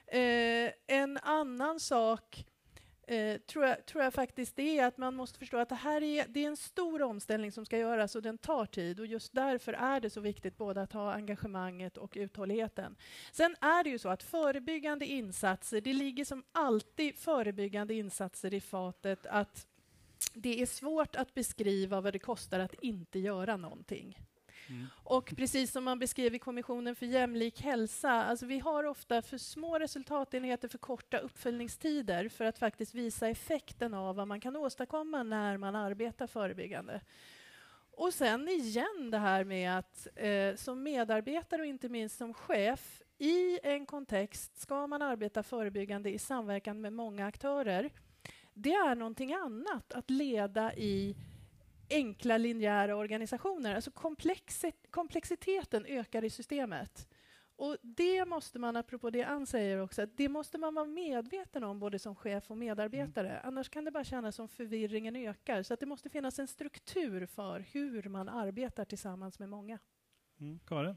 Eh, 0.06 0.70
en 0.86 1.18
annan 1.22 1.80
sak 1.80 2.46
eh, 3.06 3.38
tror, 3.38 3.64
jag, 3.64 3.86
tror 3.86 4.04
jag 4.04 4.14
faktiskt 4.14 4.56
det 4.56 4.78
är 4.78 4.86
att 4.86 4.98
man 4.98 5.14
måste 5.14 5.38
förstå 5.38 5.58
att 5.58 5.68
det 5.68 5.74
här 5.74 6.02
är, 6.02 6.26
det 6.28 6.44
är 6.44 6.48
en 6.48 6.56
stor 6.56 7.02
omställning 7.02 7.52
som 7.52 7.64
ska 7.64 7.78
göras 7.78 8.16
och 8.16 8.22
den 8.22 8.38
tar 8.38 8.66
tid 8.66 9.00
och 9.00 9.06
just 9.06 9.32
därför 9.32 9.72
är 9.72 10.00
det 10.00 10.10
så 10.10 10.20
viktigt 10.20 10.56
både 10.56 10.82
att 10.82 10.92
ha 10.92 11.12
engagemanget 11.12 11.96
och 11.96 12.12
uthålligheten. 12.16 12.96
Sen 13.32 13.56
är 13.60 13.84
det 13.84 13.90
ju 13.90 13.98
så 13.98 14.08
att 14.08 14.22
förebyggande 14.22 15.06
insatser, 15.06 15.80
det 15.80 15.92
ligger 15.92 16.24
som 16.24 16.44
alltid 16.52 17.16
förebyggande 17.16 17.94
insatser 17.94 18.54
i 18.54 18.60
fatet 18.60 19.26
att 19.26 19.66
det 20.34 20.62
är 20.62 20.66
svårt 20.66 21.16
att 21.16 21.34
beskriva 21.34 22.00
vad 22.00 22.12
det 22.12 22.18
kostar 22.18 22.60
att 22.60 22.74
inte 22.74 23.18
göra 23.18 23.56
någonting. 23.56 24.18
Mm. 24.68 24.86
Och 24.94 25.34
precis 25.36 25.72
som 25.72 25.84
man 25.84 25.98
beskrev 25.98 26.34
i 26.34 26.38
Kommissionen 26.38 26.94
för 26.94 27.06
jämlik 27.06 27.60
hälsa, 27.60 28.10
alltså 28.10 28.46
vi 28.46 28.58
har 28.58 28.84
ofta 28.84 29.22
för 29.22 29.38
små 29.38 29.78
resultatenheter 29.78 30.68
för 30.68 30.78
korta 30.78 31.18
uppföljningstider 31.18 32.28
för 32.28 32.44
att 32.44 32.58
faktiskt 32.58 32.94
visa 32.94 33.28
effekten 33.28 33.94
av 33.94 34.16
vad 34.16 34.28
man 34.28 34.40
kan 34.40 34.56
åstadkomma 34.56 35.22
när 35.22 35.56
man 35.56 35.76
arbetar 35.76 36.26
förebyggande. 36.26 37.00
Och 37.96 38.14
sen 38.14 38.48
igen 38.48 39.10
det 39.10 39.18
här 39.18 39.44
med 39.44 39.78
att 39.78 40.08
eh, 40.16 40.54
som 40.56 40.82
medarbetare 40.82 41.62
och 41.62 41.66
inte 41.66 41.88
minst 41.88 42.18
som 42.18 42.34
chef 42.34 43.02
i 43.18 43.58
en 43.62 43.86
kontext 43.86 44.60
ska 44.60 44.86
man 44.86 45.02
arbeta 45.02 45.42
förebyggande 45.42 46.10
i 46.10 46.18
samverkan 46.18 46.80
med 46.80 46.92
många 46.92 47.26
aktörer. 47.26 47.90
Det 48.54 48.72
är 48.72 48.94
någonting 48.94 49.34
annat 49.34 49.92
att 49.92 50.10
leda 50.10 50.74
i 50.74 51.16
enkla 51.90 52.38
linjära 52.38 52.96
organisationer. 52.96 53.74
Alltså 53.74 53.90
komplexiteten 54.90 55.86
ökar 55.86 56.24
i 56.24 56.30
systemet. 56.30 57.08
Och 57.56 57.76
det 57.82 58.24
måste 58.24 58.58
man, 58.58 58.76
apropå 58.76 59.10
det 59.10 59.22
Ann 59.22 59.46
säger 59.46 59.78
också, 59.78 60.06
det 60.06 60.28
måste 60.28 60.58
man 60.58 60.74
vara 60.74 60.86
medveten 60.86 61.64
om 61.64 61.78
både 61.78 61.98
som 61.98 62.14
chef 62.14 62.50
och 62.50 62.58
medarbetare. 62.58 63.30
Mm. 63.30 63.40
Annars 63.44 63.68
kan 63.68 63.84
det 63.84 63.90
bara 63.90 64.04
kännas 64.04 64.36
som 64.36 64.48
förvirringen 64.48 65.16
ökar. 65.16 65.62
Så 65.62 65.76
det 65.76 65.86
måste 65.86 66.08
finnas 66.08 66.38
en 66.38 66.46
struktur 66.46 67.26
för 67.26 67.60
hur 67.60 68.08
man 68.08 68.28
arbetar 68.28 68.84
tillsammans 68.84 69.38
med 69.38 69.48
många. 69.48 69.78
Mm. 70.40 70.60
Karin? 70.66 70.96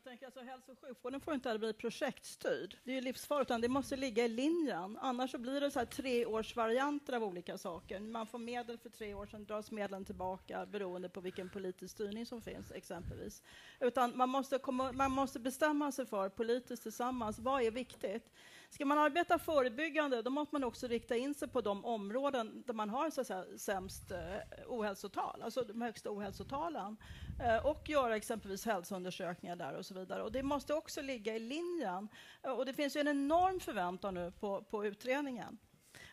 Jag 0.00 0.04
tänker 0.04 0.26
alltså 0.26 0.40
hälso 0.40 0.72
och 0.72 0.78
sjukvården 0.78 1.20
får 1.20 1.34
inte 1.34 1.58
bli 1.58 1.72
projektstyrd. 1.72 2.76
Det 2.84 2.90
är 2.90 2.94
ju 2.94 3.00
livsfarligt, 3.00 3.50
utan 3.50 3.60
det 3.60 3.68
måste 3.68 3.96
ligga 3.96 4.24
i 4.24 4.28
linjen. 4.28 4.98
Annars 5.00 5.30
så 5.30 5.38
blir 5.38 5.60
det 5.60 5.70
så 5.70 5.78
här 5.78 5.86
treårsvarianter 5.86 7.12
av 7.12 7.24
olika 7.24 7.58
saker. 7.58 8.00
Man 8.00 8.26
får 8.26 8.38
medel 8.38 8.78
för 8.78 8.90
tre 8.90 9.14
år, 9.14 9.26
sen 9.26 9.44
dras 9.44 9.70
medlen 9.70 10.04
tillbaka 10.04 10.66
beroende 10.66 11.08
på 11.08 11.20
vilken 11.20 11.50
politisk 11.50 11.94
styrning 11.94 12.26
som 12.26 12.42
finns, 12.42 12.72
exempelvis. 12.72 13.42
Utan 13.80 14.16
man 14.16 14.28
måste, 14.28 14.58
komma, 14.58 14.92
man 14.92 15.10
måste 15.10 15.40
bestämma 15.40 15.92
sig 15.92 16.06
för 16.06 16.28
politiskt 16.28 16.82
tillsammans, 16.82 17.38
vad 17.38 17.62
är 17.62 17.70
viktigt? 17.70 18.30
Ska 18.70 18.84
man 18.84 18.98
arbeta 18.98 19.38
förebyggande, 19.38 20.22
då 20.22 20.30
måste 20.30 20.54
man 20.54 20.64
också 20.64 20.86
rikta 20.86 21.16
in 21.16 21.34
sig 21.34 21.48
på 21.48 21.60
de 21.60 21.84
områden 21.84 22.62
där 22.66 22.74
man 22.74 22.90
har 22.90 23.10
så 23.10 23.20
att 23.20 23.26
säga, 23.26 23.44
sämst 23.56 24.10
eh, 24.10 24.18
ohälsotal, 24.66 25.42
alltså 25.42 25.62
de 25.62 25.82
högsta 25.82 26.10
ohälsotalen. 26.10 26.96
Eh, 27.42 27.66
och 27.66 27.88
göra 27.88 28.16
exempelvis 28.16 28.64
hälsoundersökningar 28.64 29.56
där 29.56 29.74
och 29.74 29.86
så 29.86 29.94
vidare. 29.94 30.22
Och 30.22 30.32
det 30.32 30.42
måste 30.42 30.74
också 30.74 31.02
ligga 31.02 31.36
i 31.36 31.38
linjen. 31.38 32.08
Eh, 32.42 32.52
och 32.52 32.66
det 32.66 32.72
finns 32.72 32.96
ju 32.96 33.00
en 33.00 33.08
enorm 33.08 33.60
förväntan 33.60 34.14
nu 34.14 34.32
på, 34.40 34.62
på 34.62 34.86
utredningen. 34.86 35.58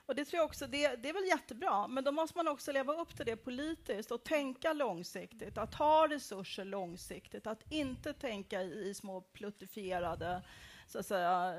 Och 0.05 0.15
det 0.15 0.25
tror 0.25 0.37
jag 0.37 0.45
också, 0.45 0.67
det, 0.67 0.95
det, 0.95 1.09
är 1.09 1.13
väl 1.13 1.27
jättebra, 1.27 1.87
men 1.87 2.03
då 2.03 2.11
måste 2.11 2.37
man 2.37 2.47
också 2.47 2.71
leva 2.71 2.93
upp 2.93 3.15
till 3.15 3.25
det 3.25 3.35
politiskt 3.35 4.11
och 4.11 4.23
tänka 4.23 4.73
långsiktigt, 4.73 5.57
att 5.57 5.73
ha 5.73 6.07
resurser 6.07 6.65
långsiktigt, 6.65 7.47
att 7.47 7.71
inte 7.71 8.13
tänka 8.13 8.61
i, 8.63 8.89
i 8.89 8.93
små 8.93 9.21
pluttifierade 9.21 10.41
så 10.87 10.99
att 10.99 11.05
säga, 11.05 11.55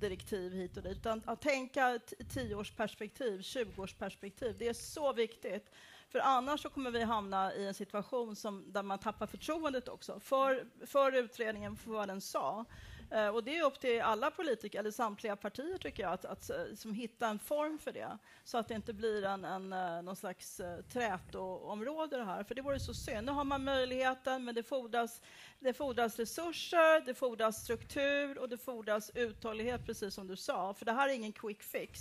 direktiv 0.00 0.52
hit 0.52 0.76
och 0.76 0.82
dit, 0.82 0.96
utan 0.96 1.22
att 1.24 1.40
tänka 1.40 2.00
tioårsperspektiv, 2.28 3.40
20-årsperspektiv. 3.40 4.54
Det 4.58 4.68
är 4.68 4.72
så 4.72 5.12
viktigt. 5.12 5.70
För 6.08 6.18
annars 6.18 6.62
så 6.62 6.70
kommer 6.70 6.90
vi 6.90 7.02
hamna 7.02 7.54
i 7.54 7.66
en 7.66 7.74
situation 7.74 8.36
som, 8.36 8.72
där 8.72 8.82
man 8.82 8.98
tappar 8.98 9.26
förtroendet 9.26 9.88
också 9.88 10.20
för, 10.20 10.66
för 10.86 11.12
utredningen, 11.16 11.76
för 11.76 11.90
vad 11.90 12.08
den 12.08 12.20
sa. 12.20 12.64
Eh, 13.10 13.28
och 13.28 13.44
det 13.44 13.58
är 13.58 13.64
upp 13.64 13.80
till 13.80 14.00
alla 14.00 14.30
politiker, 14.30 14.78
eller 14.78 14.90
samtliga 14.90 15.36
partier 15.36 15.78
tycker 15.78 16.02
jag, 16.02 16.12
att, 16.12 16.24
att 16.24 16.50
som 16.74 16.94
hitta 16.94 17.28
en 17.28 17.38
form 17.38 17.78
för 17.78 17.92
det. 17.92 18.18
Så 18.44 18.58
att 18.58 18.68
det 18.68 18.74
inte 18.74 18.92
blir 18.92 19.24
en, 19.24 19.44
en, 19.44 19.72
eh, 19.72 20.02
någon 20.02 20.16
slags 20.16 20.60
eh, 20.60 20.80
trätoområde 20.80 22.16
det 22.16 22.24
här. 22.24 22.44
För 22.44 22.54
det 22.54 22.62
vore 22.62 22.80
så 22.80 22.94
synd. 22.94 23.26
Nu 23.26 23.32
har 23.32 23.44
man 23.44 23.64
möjligheten, 23.64 24.44
men 24.44 24.54
det 24.54 24.62
fordras, 24.62 25.22
det 25.58 25.72
fordras 25.72 26.18
resurser, 26.18 27.06
det 27.06 27.14
fordras 27.14 27.62
struktur 27.64 28.38
och 28.38 28.48
det 28.48 28.58
fordras 28.58 29.10
uthållighet, 29.14 29.86
precis 29.86 30.14
som 30.14 30.26
du 30.26 30.36
sa. 30.36 30.74
För 30.74 30.84
det 30.84 30.92
här 30.92 31.08
är 31.08 31.12
ingen 31.12 31.32
quick 31.32 31.62
fix. 31.62 32.00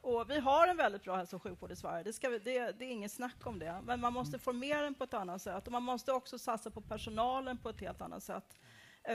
Och 0.00 0.30
vi 0.30 0.38
har 0.38 0.68
en 0.68 0.76
väldigt 0.76 1.02
bra 1.02 1.16
hälso 1.16 1.36
och 1.36 1.42
sjukvård 1.42 1.70
i 1.72 1.76
Sverige, 1.76 2.02
det, 2.04 2.12
ska 2.12 2.28
vi, 2.28 2.38
det, 2.38 2.78
det 2.78 2.84
är 2.84 2.90
inget 2.90 3.12
snack 3.12 3.46
om 3.46 3.58
det. 3.58 3.82
Men 3.84 4.00
man 4.00 4.12
måste 4.12 4.38
formera 4.38 4.80
den 4.80 4.94
på 4.94 5.04
ett 5.04 5.14
annat 5.14 5.42
sätt 5.42 5.66
och 5.66 5.72
man 5.72 5.82
måste 5.82 6.12
också 6.12 6.38
satsa 6.38 6.70
på 6.70 6.80
personalen 6.80 7.58
på 7.58 7.68
ett 7.68 7.80
helt 7.80 8.00
annat 8.00 8.22
sätt 8.22 8.56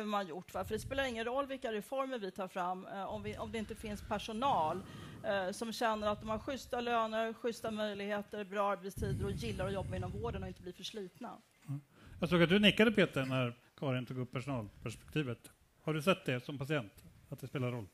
man 0.06 0.28
gjort. 0.28 0.52
För 0.52 0.66
det 0.70 0.80
spelar 0.80 1.04
ingen 1.04 1.26
roll 1.26 1.48
vilka 1.48 1.72
reformer 1.72 2.20
vi 2.20 2.32
tar 2.32 2.48
fram 2.48 2.88
eh, 2.88 3.04
om, 3.04 3.24
vi, 3.24 3.38
om 3.38 3.52
det 3.52 3.58
inte 3.58 3.76
finns 3.76 4.02
personal 4.02 4.82
eh, 5.24 5.52
som 5.52 5.74
känner 5.74 6.08
att 6.08 6.20
de 6.20 6.30
har 6.30 6.40
schyssta 6.40 6.82
löner, 6.82 7.34
schyssta 7.34 7.72
möjligheter, 7.72 8.44
bra 8.44 8.72
arbetstider 8.72 9.26
och 9.26 9.32
gillar 9.32 9.68
att 9.68 9.74
jobba 9.74 9.96
inom 9.96 10.12
vården 10.12 10.44
och 10.44 10.48
inte 10.48 10.62
bli 10.62 10.74
förslitna. 10.74 11.38
Mm. 11.68 11.82
Jag 12.20 12.30
såg 12.30 12.44
att 12.44 12.50
du 12.50 12.60
nickade 12.60 12.92
Peter 12.92 13.26
när 13.26 13.58
Karin 13.78 14.06
tog 14.06 14.18
upp 14.18 14.32
personalperspektivet. 14.32 15.52
Har 15.82 15.94
du 15.94 16.02
sett 16.02 16.26
det 16.26 16.46
som 16.46 16.58
patient, 16.58 16.94
att 17.30 17.40
det 17.40 17.48
spelar 17.48 17.72
roll? 17.72 17.88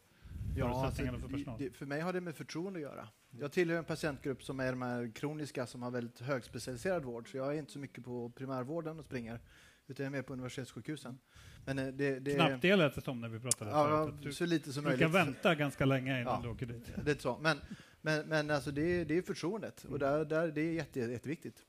Ja, 0.57 0.85
alltså, 0.85 1.03
för, 1.03 1.27
personal? 1.27 1.59
Det, 1.59 1.77
för 1.77 1.85
mig 1.85 2.01
har 2.01 2.13
det 2.13 2.21
med 2.21 2.35
förtroende 2.35 2.77
att 2.77 2.83
göra. 2.83 3.07
Jag 3.39 3.51
tillhör 3.51 3.77
en 3.77 3.85
patientgrupp 3.85 4.43
som 4.43 4.59
är 4.59 4.71
de 4.71 4.81
här 4.81 5.11
kroniska 5.15 5.65
som 5.65 5.83
har 5.83 5.91
väldigt 5.91 6.19
högspecialiserad 6.19 7.03
vård, 7.03 7.31
så 7.31 7.37
jag 7.37 7.55
är 7.55 7.59
inte 7.59 7.71
så 7.71 7.79
mycket 7.79 8.03
på 8.03 8.29
primärvården 8.29 8.99
och 8.99 9.05
springer, 9.05 9.39
utan 9.87 10.03
jag 10.03 10.11
är 10.13 10.17
mer 10.17 10.21
på 10.21 10.33
universitetssjukhusen. 10.33 11.19
Men 11.65 11.79
eh, 11.79 11.87
det, 11.87 12.19
det, 12.19 12.35
Knappt 12.35 12.61
det 12.61 12.75
lät 12.75 12.95
det 12.95 13.01
som 13.01 13.21
när 13.21 13.29
vi 13.29 13.39
pratade 13.39 13.71
ja, 13.71 14.11
Du, 14.21 14.33
så 14.33 14.45
lite 14.45 14.73
som 14.73 14.83
du 14.83 14.89
möjligt. 14.89 15.01
kan 15.01 15.11
vänta 15.11 15.55
ganska 15.55 15.85
länge 15.85 16.21
innan 16.21 16.33
ja, 16.33 16.41
du 16.43 16.49
åker 16.49 16.65
dit. 16.65 16.89
Det 17.05 17.11
är 17.11 17.15
så. 17.15 17.37
Men, 17.37 17.57
men, 18.01 18.27
men 18.27 18.51
alltså 18.51 18.71
det, 18.71 19.03
det 19.03 19.17
är 19.17 19.21
förtroendet, 19.21 19.85
och 19.89 19.99
där, 19.99 20.25
där, 20.25 20.47
det 20.47 20.61
är 20.61 20.73
jätte, 20.73 20.99
jätteviktigt. 20.99 21.65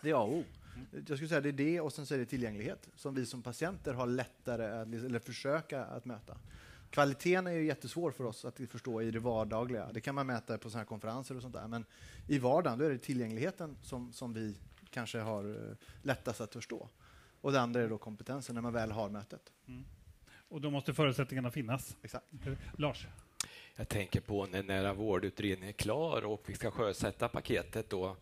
Det 0.00 0.10
är 0.10 0.14
A 0.14 0.18
och 0.18 0.34
O. 0.34 0.44
Jag 1.06 1.18
skulle 1.18 1.28
säga 1.28 1.40
det 1.40 1.48
är 1.48 1.52
det 1.52 1.80
och 1.80 1.92
sen 1.92 2.06
så 2.06 2.14
är 2.14 2.18
det 2.18 2.26
tillgänglighet 2.26 2.88
som 2.96 3.14
vi 3.14 3.26
som 3.26 3.42
patienter 3.42 3.94
har 3.94 4.06
lättare 4.06 4.66
att 4.66 4.88
eller 4.88 5.18
försöka 5.18 5.84
att 5.84 6.04
möta. 6.04 6.38
Kvaliteten 6.90 7.46
är 7.46 7.52
ju 7.52 7.64
jättesvår 7.64 8.10
för 8.10 8.24
oss 8.24 8.44
att 8.44 8.60
förstå 8.68 9.02
i 9.02 9.10
det 9.10 9.18
vardagliga. 9.18 9.92
Det 9.92 10.00
kan 10.00 10.14
man 10.14 10.26
mäta 10.26 10.58
på 10.58 10.70
såna 10.70 10.78
här 10.78 10.86
konferenser 10.86 11.36
och 11.36 11.42
sånt 11.42 11.54
där. 11.54 11.68
Men 11.68 11.84
i 12.26 12.38
vardagen 12.38 12.78
då 12.78 12.84
är 12.84 12.90
det 12.90 12.98
tillgängligheten 12.98 13.76
som, 13.82 14.12
som 14.12 14.34
vi 14.34 14.56
kanske 14.90 15.18
har 15.18 15.44
eh, 15.50 15.76
lättast 16.02 16.40
att 16.40 16.52
förstå. 16.52 16.88
Och 17.40 17.52
det 17.52 17.60
andra 17.60 17.82
är 17.82 17.88
då 17.88 17.98
kompetensen 17.98 18.54
när 18.54 18.62
man 18.62 18.72
väl 18.72 18.90
har 18.90 19.08
mötet. 19.08 19.52
Mm. 19.68 19.84
Och 20.48 20.60
då 20.60 20.70
måste 20.70 20.94
förutsättningarna 20.94 21.50
finnas. 21.50 21.96
Exakt. 22.02 22.26
Lars? 22.78 23.06
Jag 23.76 23.88
tänker 23.88 24.20
på 24.20 24.46
när 24.46 24.62
nära 24.62 24.92
vårdutredningen 24.92 25.68
är 25.68 25.72
klar 25.72 26.24
och 26.24 26.42
vi 26.46 26.54
ska 26.54 26.70
sjösätta 26.70 27.28
paketet 27.28 27.90
då. 27.90 28.16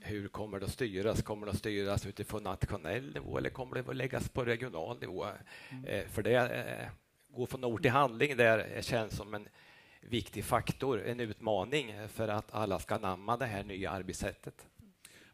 Hur 0.00 0.28
kommer 0.28 0.58
det 0.58 0.66
att 0.66 0.72
styras? 0.72 1.22
Kommer 1.22 1.46
det 1.46 1.52
att 1.52 1.58
styras 1.58 2.06
utifrån 2.06 2.42
nationell 2.42 3.14
nivå 3.14 3.38
eller 3.38 3.50
kommer 3.50 3.74
det 3.74 3.90
att 3.90 3.96
läggas 3.96 4.28
på 4.28 4.44
regional 4.44 5.00
nivå? 5.00 5.26
Mm. 5.70 5.84
Eh, 5.84 6.06
för 6.06 6.22
det 6.22 6.34
eh, 6.34 6.88
gå 7.36 7.46
från 7.46 7.64
ord 7.64 7.82
till 7.82 7.90
handling 7.90 8.36
där 8.36 8.82
känns 8.82 9.16
som 9.16 9.34
en 9.34 9.48
viktig 10.00 10.44
faktor, 10.44 11.02
en 11.02 11.20
utmaning 11.20 12.08
för 12.08 12.28
att 12.28 12.54
alla 12.54 12.78
ska 12.78 12.94
anamma 12.94 13.36
det 13.36 13.46
här 13.46 13.64
nya 13.64 13.90
arbetssättet. 13.90 14.66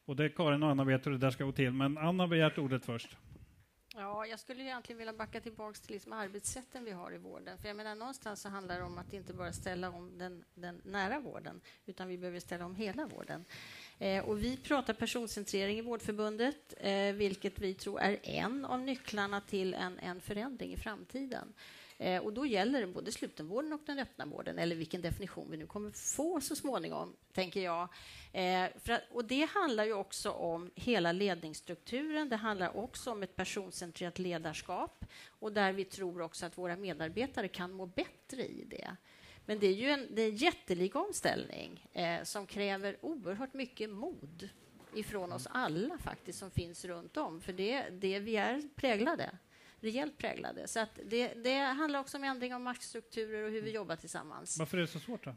Både 0.09 0.29
Karin 0.29 0.63
och 0.63 0.71
Anna 0.71 0.85
vet 0.85 1.07
hur 1.07 1.11
det 1.11 1.19
där 1.19 1.31
ska 1.31 1.45
gå 1.45 1.53
till, 1.53 1.71
men 1.71 1.99
Anna 1.99 2.23
har 2.23 2.29
begärt 2.29 2.59
ordet 2.59 2.85
först. 2.85 3.17
Ja, 3.95 4.27
jag 4.27 4.41
skulle 4.41 4.63
egentligen 4.63 4.99
vilja 4.99 5.13
backa 5.13 5.41
tillbaka 5.41 5.79
till 5.79 5.93
liksom 5.95 6.13
arbetssätten 6.13 6.85
vi 6.85 6.91
har 6.91 7.15
i 7.15 7.19
vården. 7.19 7.59
För 7.59 7.69
jag 7.69 7.77
menar, 7.77 7.95
någonstans 7.95 8.41
så 8.41 8.49
handlar 8.49 8.79
det 8.79 8.85
om 8.85 8.99
att 8.99 9.13
inte 9.13 9.33
bara 9.33 9.53
ställa 9.53 9.91
om 9.91 10.19
den, 10.19 10.45
den 10.55 10.81
nära 10.85 11.21
vården, 11.21 11.61
utan 11.87 12.09
vi 12.09 12.19
behöver 12.19 12.41
ställa 12.41 12.65
om 12.65 12.75
hela 12.75 13.07
vården. 13.07 13.45
Eh, 13.99 14.25
och 14.25 14.43
vi 14.43 14.57
pratar 14.57 14.95
personcentrering 14.95 15.79
i 15.79 15.83
Vårdförbundet, 15.83 16.75
eh, 16.77 17.13
vilket 17.13 17.59
vi 17.59 17.75
tror 17.75 18.01
är 18.01 18.19
en 18.23 18.65
av 18.65 18.81
nycklarna 18.81 19.41
till 19.41 19.75
en, 19.75 19.99
en 19.99 20.21
förändring 20.21 20.73
i 20.73 20.77
framtiden. 20.77 21.53
Eh, 21.99 22.23
och 22.23 22.33
då 22.33 22.47
gäller 22.47 22.81
det 22.81 22.87
både 22.87 23.13
slutenvården 23.13 23.73
och 23.73 23.81
den 23.87 23.99
öppna 23.99 24.27
vården, 24.27 24.59
eller 24.59 24.77
vilken 24.77 25.01
definition 25.01 25.51
vi 25.51 25.57
nu 25.57 25.67
kommer 25.67 25.91
få 25.91 26.41
så 26.41 26.57
småningom, 26.57 27.17
tänker 27.33 27.61
jag. 27.61 27.89
Eh, 28.33 28.65
att, 28.65 29.03
och 29.11 29.25
det 29.25 29.49
handlar 29.55 29.85
ju 29.85 29.93
också 29.93 30.31
om 30.31 30.71
hela 30.75 31.13
ledningsstrukturen. 31.13 32.29
Det 32.29 32.37
handlar 32.37 32.77
också 32.77 33.11
om 33.11 33.23
ett 33.23 33.37
personcentrerat 33.37 34.19
ledarskap 34.19 35.05
och 35.29 35.53
där 35.53 35.73
vi 35.73 35.85
tror 35.85 36.21
också 36.21 36.47
att 36.47 36.59
våra 36.59 36.77
medarbetare 36.77 37.49
kan 37.49 37.73
må 37.73 37.87
bättre 37.87 38.47
i 38.47 38.65
det. 38.65 38.97
Men 39.47 39.59
det 39.59 39.67
är 39.67 39.75
ju 39.75 39.91
en, 39.91 40.07
det 40.11 40.23
är 40.23 40.29
en 40.29 40.37
jättelik 40.37 40.97
omställning 40.97 41.87
eh, 41.93 42.23
som 42.23 42.47
kräver 42.47 42.97
oerhört 43.01 43.55
mycket 43.55 43.91
mod 43.91 44.49
ifrån 44.95 45.33
oss 45.33 45.47
alla 45.51 45.99
faktiskt 45.99 46.39
som 46.39 46.51
finns 46.51 46.85
runt 46.85 47.17
om, 47.17 47.41
för 47.41 47.53
det, 47.53 47.91
det 47.91 48.19
vi 48.19 48.37
är 48.37 48.63
präglade 48.77 49.31
rejält 49.81 50.19
präglade. 50.19 50.69
Så 50.69 50.81
att 50.81 50.99
det, 51.05 51.35
det 51.35 51.59
handlar 51.59 52.01
också 52.01 52.17
om 52.17 52.25
ändring 52.25 52.55
av 52.55 52.61
maktstrukturer 52.61 53.45
och 53.45 53.51
hur 53.51 53.63
vi 53.63 53.71
jobbar 53.71 53.97
tillsammans. 53.97 54.59
Varför 54.59 54.77
är 54.77 54.81
det 54.81 54.87
så 54.87 55.01
svårt 55.01 55.25
då? 55.25 55.35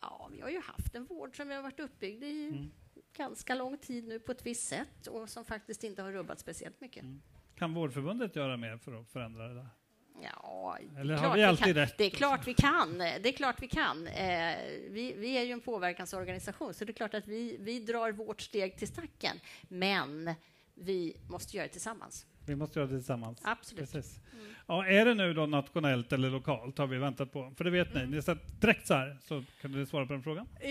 Ja, 0.00 0.28
vi 0.32 0.40
har 0.40 0.50
ju 0.50 0.60
haft 0.60 0.94
en 0.94 1.04
vård 1.04 1.36
som 1.36 1.48
vi 1.48 1.54
har 1.54 1.62
varit 1.62 1.80
uppbyggd 1.80 2.22
i 2.22 2.48
mm. 2.48 2.70
ganska 3.16 3.54
lång 3.54 3.78
tid 3.78 4.08
nu 4.08 4.18
på 4.18 4.32
ett 4.32 4.46
visst 4.46 4.68
sätt 4.68 5.06
och 5.06 5.28
som 5.28 5.44
faktiskt 5.44 5.84
inte 5.84 6.02
har 6.02 6.12
rubbat 6.12 6.40
speciellt 6.40 6.80
mycket. 6.80 7.02
Mm. 7.02 7.22
Kan 7.56 7.74
Vårdförbundet 7.74 8.36
göra 8.36 8.56
mer 8.56 8.76
för 8.76 9.00
att 9.00 9.08
förändra 9.08 9.48
det 9.48 9.54
där? 9.54 9.68
Ja, 10.22 10.78
Eller 10.98 11.16
har 11.16 11.34
vi 11.34 11.44
alltid 11.44 11.74
vi 11.74 11.80
rätt? 11.80 11.98
Det 11.98 12.04
är 12.04 12.10
klart 12.10 12.46
vi 12.46 12.54
kan. 12.54 12.98
Det 12.98 13.28
är 13.28 13.32
klart 13.32 13.62
vi 13.62 13.68
kan. 13.68 14.06
Eh, 14.06 14.56
vi, 14.90 15.14
vi, 15.16 15.38
är 15.38 15.42
ju 15.42 15.52
en 15.52 15.60
påverkansorganisation, 15.60 16.74
så 16.74 16.84
det 16.84 16.92
är 16.92 16.94
klart 16.94 17.14
att 17.14 17.28
vi, 17.28 17.56
vi 17.60 17.80
drar 17.80 18.12
vårt 18.12 18.40
steg 18.40 18.78
till 18.78 18.88
stacken. 18.88 19.40
Men 19.68 20.34
vi 20.76 21.16
måste 21.28 21.56
göra 21.56 21.66
det 21.66 21.72
tillsammans. 21.72 22.26
Vi 22.46 22.56
måste 22.56 22.78
göra 22.78 22.88
det 22.88 22.96
tillsammans. 22.96 23.38
Absolut. 23.44 23.92
Precis. 23.92 24.20
Mm. 24.32 24.46
Ja, 24.66 24.86
är 24.86 25.04
det 25.04 25.14
nu 25.14 25.34
då 25.34 25.46
nationellt 25.46 26.12
eller 26.12 26.30
lokalt 26.30 26.78
har 26.78 26.86
vi 26.86 26.98
väntat 26.98 27.32
på? 27.32 27.52
För 27.56 27.64
det 27.64 27.70
vet 27.70 27.94
mm. 27.94 28.10
ni. 28.10 28.16
Ni 28.16 28.36
direkt 28.60 28.86
så 28.86 28.94
här, 28.94 29.18
så 29.22 29.44
kan 29.60 29.72
du 29.72 29.86
svara 29.86 30.06
på 30.06 30.12
den 30.12 30.22
frågan. 30.22 30.46
Eh, 30.60 30.68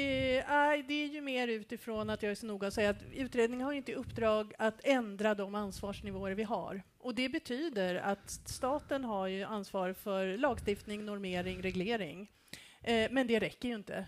det 0.87 0.93
är 0.93 1.13
ju 1.13 1.21
mer 1.21 1.47
utifrån 1.47 2.09
att 2.09 2.23
jag 2.23 2.31
är 2.31 2.35
så 2.35 2.45
noga 2.45 2.67
att 2.67 2.73
säga 2.73 2.89
att 2.89 3.03
utredningen 3.13 3.65
har 3.65 3.73
inte 3.73 3.91
i 3.91 3.95
uppdrag 3.95 4.53
att 4.57 4.79
ändra 4.83 5.35
de 5.35 5.55
ansvarsnivåer 5.55 6.31
vi 6.31 6.43
har. 6.43 6.81
Och 6.97 7.15
det 7.15 7.29
betyder 7.29 7.95
att 7.95 8.29
staten 8.29 9.03
har 9.03 9.27
ju 9.27 9.43
ansvar 9.43 9.93
för 9.93 10.37
lagstiftning, 10.37 11.05
normering, 11.05 11.61
reglering. 11.61 12.31
Eh, 12.81 13.11
men 13.11 13.27
det 13.27 13.39
räcker 13.39 13.69
ju 13.69 13.75
inte. 13.75 14.05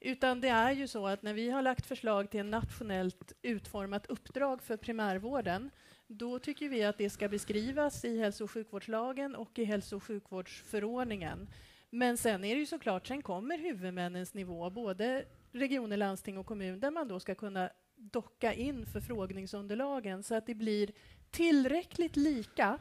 Utan 0.00 0.40
det 0.40 0.48
är 0.48 0.72
ju 0.72 0.88
så 0.88 1.06
att 1.06 1.22
när 1.22 1.34
vi 1.34 1.50
har 1.50 1.62
lagt 1.62 1.86
förslag 1.86 2.30
till 2.30 2.40
ett 2.40 2.46
nationellt 2.46 3.32
utformat 3.42 4.06
uppdrag 4.06 4.62
för 4.62 4.76
primärvården 4.76 5.70
då 6.06 6.38
tycker 6.38 6.68
vi 6.68 6.84
att 6.84 6.98
det 6.98 7.10
ska 7.10 7.28
beskrivas 7.28 8.04
i 8.04 8.18
hälso 8.18 8.44
och 8.44 8.50
sjukvårdslagen 8.50 9.36
och 9.36 9.58
i 9.58 9.64
hälso 9.64 9.96
och 9.96 10.02
sjukvårdsförordningen. 10.02 11.48
Men 11.90 12.16
sen 12.16 12.44
är 12.44 12.54
det 12.54 12.60
ju 12.60 12.66
såklart, 12.66 13.06
sen 13.06 13.22
kommer 13.22 13.58
huvudmännens 13.58 14.34
nivå, 14.34 14.70
både 14.70 15.24
regioner, 15.52 15.96
landsting 15.96 16.38
och 16.38 16.46
kommun, 16.46 16.80
där 16.80 16.90
man 16.90 17.08
då 17.08 17.20
ska 17.20 17.34
kunna 17.34 17.70
docka 17.96 18.54
in 18.54 18.86
förfrågningsunderlagen 18.86 20.22
så 20.22 20.34
att 20.34 20.46
det 20.46 20.54
blir 20.54 20.90
tillräckligt 21.30 22.16
lika, 22.16 22.78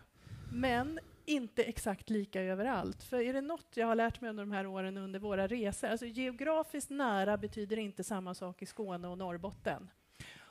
men 0.52 1.00
inte 1.28 1.64
exakt 1.64 2.10
lika 2.10 2.42
överallt. 2.42 3.04
För 3.04 3.22
är 3.22 3.34
det 3.34 3.42
något 3.42 3.68
jag 3.74 3.88
har 3.88 3.96
lärt 3.96 4.22
mig 4.22 4.30
under 4.30 4.44
de 4.44 4.52
här 4.52 4.68
åren 4.68 4.98
under 4.98 5.20
våra 5.20 5.48
resor, 5.48 5.88
alltså 5.88 6.06
geografiskt 6.06 6.90
nära 6.90 7.38
betyder 7.38 7.78
inte 7.78 8.04
samma 8.04 8.34
sak 8.34 8.62
i 8.62 8.66
Skåne 8.66 9.08
och 9.08 9.18
Norrbotten. 9.18 9.90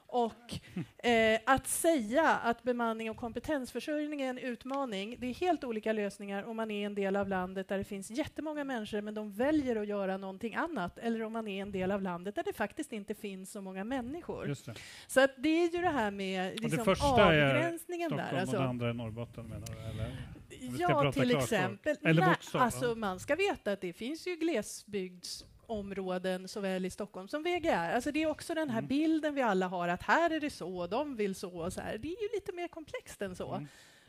Och 0.09 0.55
eh, 1.07 1.41
att 1.47 1.67
säga 1.67 2.29
att 2.29 2.63
bemanning 2.63 3.11
och 3.11 3.17
kompetensförsörjning 3.17 4.21
är 4.23 4.31
en 4.31 4.39
utmaning, 4.39 5.17
det 5.19 5.27
är 5.27 5.35
helt 5.35 5.65
olika 5.65 5.93
lösningar 5.93 6.43
om 6.43 6.57
man 6.57 6.71
är 6.71 6.87
en 6.87 6.95
del 6.95 7.17
av 7.17 7.29
landet 7.29 7.69
där 7.69 7.79
det 7.79 7.85
finns 7.85 8.11
jättemånga 8.11 8.65
människor 8.65 9.01
men 9.01 9.15
de 9.15 9.33
väljer 9.33 9.77
att 9.77 9.87
göra 9.87 10.17
någonting 10.17 10.55
annat, 10.55 10.99
eller 10.99 11.23
om 11.23 11.33
man 11.33 11.49
är 11.49 11.63
en 11.63 11.73
del 11.73 11.93
av 11.93 12.03
landet 12.03 12.35
där 12.35 12.43
det 12.43 12.53
faktiskt 12.53 12.93
inte 12.93 13.15
finns 13.15 13.53
så 13.53 13.61
många 13.61 13.85
människor. 13.85 14.47
Det. 14.47 14.75
Så 15.07 15.21
att 15.21 15.31
det 15.37 15.49
är 15.49 15.73
ju 15.73 15.83
det 15.83 15.89
här 15.89 16.11
med 16.11 16.53
Och 16.53 16.61
liksom, 16.61 16.79
det 16.79 16.85
första 16.85 17.27
avgränsningen 17.27 18.13
är 18.13 18.17
Stockholm 18.17 18.35
där. 18.35 18.41
Alltså. 18.41 18.57
och 18.57 18.63
det 18.63 18.69
andra 18.69 18.89
är 18.89 18.93
Norrbotten 18.93 19.47
menar 19.47 19.67
du? 19.67 19.91
Eller? 19.91 20.36
Ja, 20.51 21.13
till 21.13 21.23
klarspråk. 21.23 21.43
exempel. 21.43 21.97
Eller 22.03 22.21
Nej, 22.23 22.31
Boxholm, 22.31 22.65
alltså, 22.65 22.85
ja. 22.87 22.95
man 22.95 23.21
ska 23.21 23.35
veta 23.35 23.73
att 23.73 23.81
det 23.81 23.93
finns 23.93 24.27
ju 24.27 24.37
glesbygdsområden 24.37 26.49
såväl 26.49 26.87
i 26.87 26.91
Stockholm 26.91 27.29
som 27.29 27.43
VGR. 27.43 27.95
Alltså 27.95 28.13
det 28.13 28.23
är 28.23 28.27
också 28.27 28.55
den 28.55 28.71
här 28.71 28.79
Mm. 28.79 28.89
bilden 28.89 29.35
vi 29.35 29.43
alla 29.43 29.67
har 29.69 29.89
att 29.89 30.03
här 30.03 30.31
är 30.31 30.41
det 30.41 30.51
så 30.51 30.79
och 30.79 30.89
de 30.89 31.17
vill 31.17 31.35
så 31.35 31.59
och 31.59 31.73
så 31.73 31.81
här. 31.81 31.99
Det 31.99 32.09
är 32.09 32.23
ju 32.23 32.29
lite 32.35 32.53
mer 32.53 32.69
komplext 32.69 33.23
än 33.23 33.37
så. 33.37 33.55
Mm. 33.55 33.69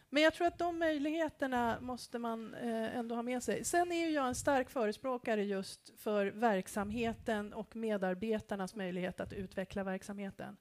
Men 0.09 0.23
jag 0.23 0.33
tror 0.33 0.47
att 0.47 0.57
de 0.57 0.79
möjligheterna 0.79 1.77
måste 1.81 2.19
man 2.19 2.53
eh, 2.53 2.97
ändå 2.97 3.15
ha 3.15 3.21
med 3.21 3.43
sig. 3.43 3.65
Sen 3.65 3.91
är 3.91 4.07
ju 4.07 4.13
jag 4.13 4.27
en 4.27 4.35
stark 4.35 4.69
förespråkare 4.69 5.43
just 5.43 5.93
för 5.97 6.25
verksamheten 6.25 7.53
och 7.53 7.75
medarbetarnas 7.75 8.75
möjlighet 8.75 9.19
att 9.19 9.33
utveckla 9.33 9.83
verksamheten. 9.83 10.57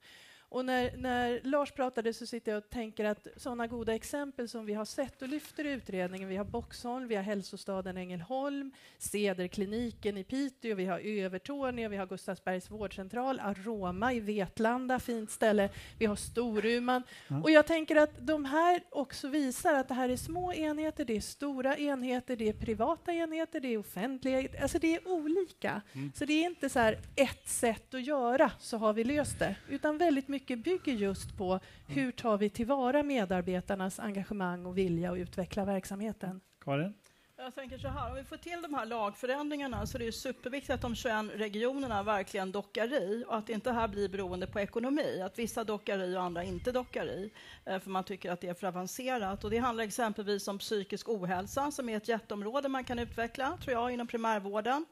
Och 0.57 0.65
när, 0.65 0.97
när 0.97 1.41
Lars 1.43 1.73
pratade 1.73 2.13
så 2.13 2.27
sitter 2.27 2.53
jag 2.53 2.59
och 2.59 2.71
tänker 2.71 3.05
att 3.05 3.27
sådana 3.37 3.67
goda 3.67 3.95
exempel 3.95 4.49
som 4.49 4.67
vi 4.67 4.75
har 4.75 4.85
sett 4.85 5.23
och 5.23 5.29
lyfter 5.29 5.67
i 5.67 5.73
utredningen, 5.73 6.29
vi 6.29 6.37
har 6.37 6.45
Boxholm, 6.45 7.09
vi 7.09 7.15
har 7.15 7.23
hälsostaden 7.23 7.97
Ängelholm, 7.97 8.73
Cederkliniken 8.99 10.17
i 10.17 10.25
Piteå, 10.25 10.75
vi 10.75 10.87
har 10.87 10.99
Övertorneå, 10.99 11.89
vi 11.89 11.97
har 11.97 12.07
Gustavsbergs 12.07 12.71
vårdcentral, 12.71 13.41
Aroma 13.41 14.13
i 14.13 14.21
Vetlanda, 14.21 14.99
fint 14.99 15.31
ställe, 15.31 15.69
vi 15.99 16.07
har 16.07 16.17
Storuman. 16.17 17.03
Ja. 17.29 17.41
Och 17.43 17.51
jag 17.51 17.67
tänker 17.67 17.97
att 17.97 18.27
de 18.27 18.45
här 18.45 18.83
också 18.91 19.29
visar 19.29 19.75
att 19.75 19.89
det 19.89 19.95
här 19.95 20.09
är 20.09 20.17
små 20.17 20.53
enheter, 20.53 21.05
det 21.05 21.17
är 21.17 21.21
stora 21.21 21.77
enheter, 21.77 22.37
det 22.37 22.49
är 22.49 22.53
privata 22.53 23.13
enheter, 23.13 23.61
det 23.61 23.69
är 23.69 23.79
offentliga, 23.79 24.49
alltså 24.63 24.79
det 24.79 24.95
är 24.95 25.09
olika. 25.09 25.83
Mm. 25.93 26.13
Så 26.15 26.25
det 26.25 26.33
är 26.33 26.47
inte 26.47 26.69
så 26.69 26.79
här 26.79 26.99
ett 27.17 27.49
sätt 27.49 27.95
att 27.95 28.07
göra 28.07 28.51
så 28.59 28.77
har 28.77 28.93
vi 28.93 29.05
löst 29.05 29.39
det, 29.39 29.57
utan 29.69 29.99
väldigt 29.99 30.29
mycket 30.29 30.46
bygger 30.55 30.93
just 30.93 31.37
på 31.37 31.61
hur 31.87 32.12
tar 32.12 32.38
vi 32.38 32.50
tillvara 32.50 33.03
medarbetarnas 33.03 34.00
engagemang 34.00 34.67
och 34.67 34.79
vilja 34.79 35.12
att 35.12 35.19
utveckla 35.19 35.65
verksamheten. 35.65 36.41
Karin? 36.65 36.95
Jag 37.38 37.55
tänker 37.55 37.79
så 37.79 37.88
här, 37.88 38.11
om 38.11 38.17
vi 38.17 38.25
får 38.25 38.37
till 38.37 38.62
de 38.62 38.75
här 38.75 38.87
lagförändringarna 38.87 39.87
så 39.87 39.97
är 39.97 39.99
det 39.99 40.05
ju 40.05 40.12
superviktigt 40.12 40.71
att 40.71 40.81
de 40.81 40.95
21 40.95 41.15
regionerna 41.35 42.03
verkligen 42.03 42.53
dockar 42.53 42.93
i 42.93 43.25
och 43.29 43.37
att 43.37 43.47
det 43.47 43.53
inte 43.53 43.73
här 43.73 43.88
blir 43.88 44.09
beroende 44.09 44.47
på 44.47 44.61
ekonomi, 44.61 45.21
att 45.21 45.38
vissa 45.38 45.65
dockar 45.65 45.99
i 45.99 46.17
och 46.17 46.23
andra 46.23 46.45
inte 46.45 46.73
dockar 46.73 47.07
i, 47.07 47.31
eh, 47.65 47.79
för 47.79 47.91
man 47.91 48.05
tycker 48.05 48.31
att 48.31 48.41
det 48.41 48.49
är 48.49 48.55
för 48.55 48.67
avancerat. 48.67 49.45
Och 49.45 49.50
det 49.50 49.59
handlar 49.59 49.85
exempelvis 49.85 50.49
om 50.49 50.59
psykisk 50.59 51.09
ohälsa 51.09 51.71
som 51.71 51.88
är 51.88 51.97
ett 51.97 52.09
jätteområde 52.09 52.69
man 52.69 52.85
kan 52.85 52.99
utveckla, 52.99 53.59
tror 53.62 53.73
jag, 53.73 53.91
inom 53.91 54.07
primärvården. 54.07 54.87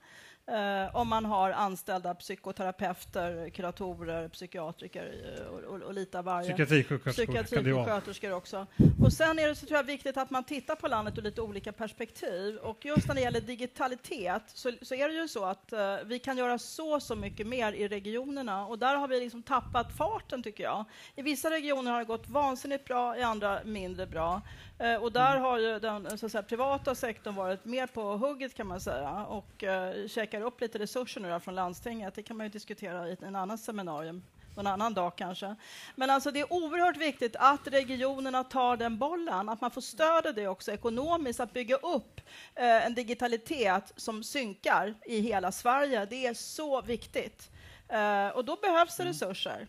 Eh, 0.46 0.96
om 0.96 1.08
man 1.08 1.24
har 1.24 1.50
anställda 1.50 2.14
psykoterapeuter, 2.14 3.50
kuratorer, 3.50 4.28
psykiatriker 4.28 5.36
eh, 5.38 5.46
och, 5.46 5.60
och, 5.60 5.82
och 5.82 5.94
lite 5.94 6.18
av 6.18 6.24
varje. 6.24 6.48
Psykiatrisjuksköterskor. 6.48 7.42
Psykiatrisjuksköterskor 7.42 8.32
också. 8.32 8.66
Och 9.04 9.12
sen 9.12 9.38
är 9.38 9.48
det 9.48 9.54
så 9.54 9.66
tror 9.66 9.76
jag 9.76 9.84
viktigt 9.84 10.16
att 10.16 10.30
man 10.30 10.44
tittar 10.44 10.74
på 10.74 10.88
landet 10.88 11.18
ur 11.18 11.22
lite 11.22 11.40
olika 11.40 11.72
perspektiv. 11.72 12.56
Och 12.56 12.84
just 12.84 13.08
när 13.08 13.14
det 13.14 13.20
gäller 13.20 13.40
digitalitet 13.40 14.42
så, 14.46 14.72
så 14.82 14.94
är 14.94 15.08
det 15.08 15.14
ju 15.14 15.28
så 15.28 15.44
att 15.44 15.72
eh, 15.72 15.96
vi 16.04 16.18
kan 16.18 16.38
göra 16.38 16.58
så, 16.58 17.00
så 17.00 17.16
mycket 17.16 17.46
mer 17.46 17.72
i 17.72 17.88
regionerna 17.88 18.66
och 18.66 18.78
där 18.78 18.96
har 18.96 19.08
vi 19.08 19.20
liksom 19.20 19.42
tappat 19.42 19.96
farten 19.96 20.42
tycker 20.42 20.64
jag. 20.64 20.84
I 21.16 21.22
vissa 21.22 21.50
regioner 21.50 21.92
har 21.92 21.98
det 21.98 22.04
gått 22.04 22.28
vansinnigt 22.28 22.84
bra, 22.84 23.18
i 23.18 23.22
andra 23.22 23.60
mindre 23.64 24.06
bra. 24.06 24.42
Eh, 24.78 25.02
och 25.02 25.12
där 25.12 25.36
har 25.36 25.58
ju 25.58 25.78
den 25.78 26.18
så 26.18 26.28
säga, 26.28 26.42
privata 26.42 26.94
sektorn 26.94 27.34
varit 27.34 27.64
mer 27.64 27.86
på 27.86 28.02
hugget 28.02 28.54
kan 28.54 28.66
man 28.66 28.80
säga 28.80 29.10
och 29.10 29.64
eh, 29.64 30.06
käkar 30.34 30.46
upp 30.46 30.60
lite 30.60 30.78
resurser 30.78 31.20
nu 31.20 31.40
från 31.40 31.54
landstinget. 31.54 32.14
Det 32.14 32.22
kan 32.22 32.36
man 32.36 32.46
ju 32.46 32.50
diskutera 32.50 33.08
i 33.08 33.12
ett 33.12 33.22
en 33.22 33.36
annan 33.36 33.58
seminarium 33.58 34.22
någon 34.56 34.66
annan 34.66 34.94
dag 34.94 35.16
kanske. 35.16 35.56
Men 35.96 36.10
alltså 36.10 36.30
det 36.30 36.40
är 36.40 36.52
oerhört 36.52 36.96
viktigt 36.96 37.36
att 37.38 37.66
regionerna 37.68 38.44
tar 38.44 38.76
den 38.76 38.98
bollen, 38.98 39.48
att 39.48 39.60
man 39.60 39.70
får 39.70 39.80
stöd 39.80 40.26
i 40.26 40.32
det 40.32 40.48
också 40.48 40.72
ekonomiskt, 40.72 41.40
att 41.40 41.52
bygga 41.52 41.76
upp 41.76 42.20
eh, 42.54 42.86
en 42.86 42.94
digitalitet 42.94 43.92
som 43.96 44.22
synkar 44.22 44.94
i 45.06 45.20
hela 45.20 45.52
Sverige. 45.52 46.06
Det 46.06 46.26
är 46.26 46.34
så 46.34 46.82
viktigt. 46.82 47.50
Eh, 47.88 48.28
och 48.28 48.44
då 48.44 48.56
behövs 48.56 48.96
det 48.96 49.04
resurser 49.04 49.68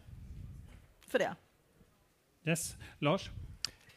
för 1.07 1.19
det. 1.19 1.35
Yes. 2.45 2.75
Lars? 2.99 3.29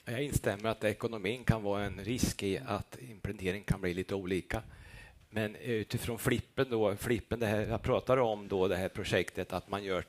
Jag 0.05 0.23
instämmer 0.23 0.69
att 0.69 0.85
ekonomin 0.85 1.45
kan 1.45 1.63
vara 1.63 1.85
en 1.85 2.05
risk 2.05 2.43
i 2.43 2.59
att 2.59 2.99
implementering 3.01 3.65
kan 3.65 3.81
bli 3.81 3.95
lite 3.95 4.15
olika. 4.15 4.63
Men 5.31 5.57
utifrån 5.57 6.19
flippen, 6.19 6.67
då, 6.71 6.97
flippen 6.97 7.41
det 7.41 7.47
här 7.47 7.61
jag 7.61 7.83
pratade 7.83 8.21
om, 8.21 8.49
då, 8.49 8.69
det 8.69 8.77
här 8.77 8.88
projektet, 8.88 9.53
att 9.53 9.71
man 9.71 9.85
gör, 9.85 10.05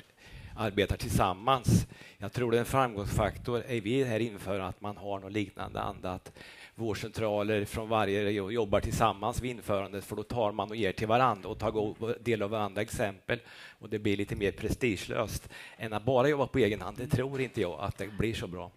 arbetar 0.55 0.97
tillsammans. 0.97 1.87
Jag 2.17 2.33
tror 2.33 2.51
det 2.51 2.57
är 2.57 2.59
en 2.59 2.65
framgångsfaktor 2.65 3.63
är 3.67 3.81
vi 3.81 4.03
här 4.03 4.19
inför 4.19 4.59
att 4.59 4.81
man 4.81 4.97
har 4.97 5.19
något 5.19 5.31
liknande 5.31 5.81
anda, 5.81 6.11
att 6.11 6.31
vårdcentraler 6.75 7.65
från 7.65 7.89
varje 7.89 8.25
region 8.25 8.53
jobbar 8.53 8.79
tillsammans 8.79 9.41
vid 9.41 9.51
införandet, 9.51 10.05
för 10.05 10.15
då 10.15 10.23
tar 10.23 10.51
man 10.51 10.69
och 10.69 10.75
ger 10.75 10.91
till 10.91 11.07
varandra 11.07 11.49
och 11.49 11.59
tar 11.59 12.23
del 12.23 12.41
av 12.41 12.49
varandra 12.49 12.81
exempel 12.81 13.39
och 13.79 13.89
det 13.89 13.99
blir 13.99 14.17
lite 14.17 14.35
mer 14.35 14.51
prestigelöst 14.51 15.49
än 15.77 15.93
att 15.93 16.05
bara 16.05 16.29
jobba 16.29 16.47
på 16.47 16.59
egen 16.59 16.81
hand. 16.81 16.97
Det 16.97 17.07
tror 17.07 17.41
inte 17.41 17.61
jag 17.61 17.79
att 17.79 17.97
det 17.97 18.07
blir 18.07 18.33
så 18.33 18.47
bra. 18.47 18.71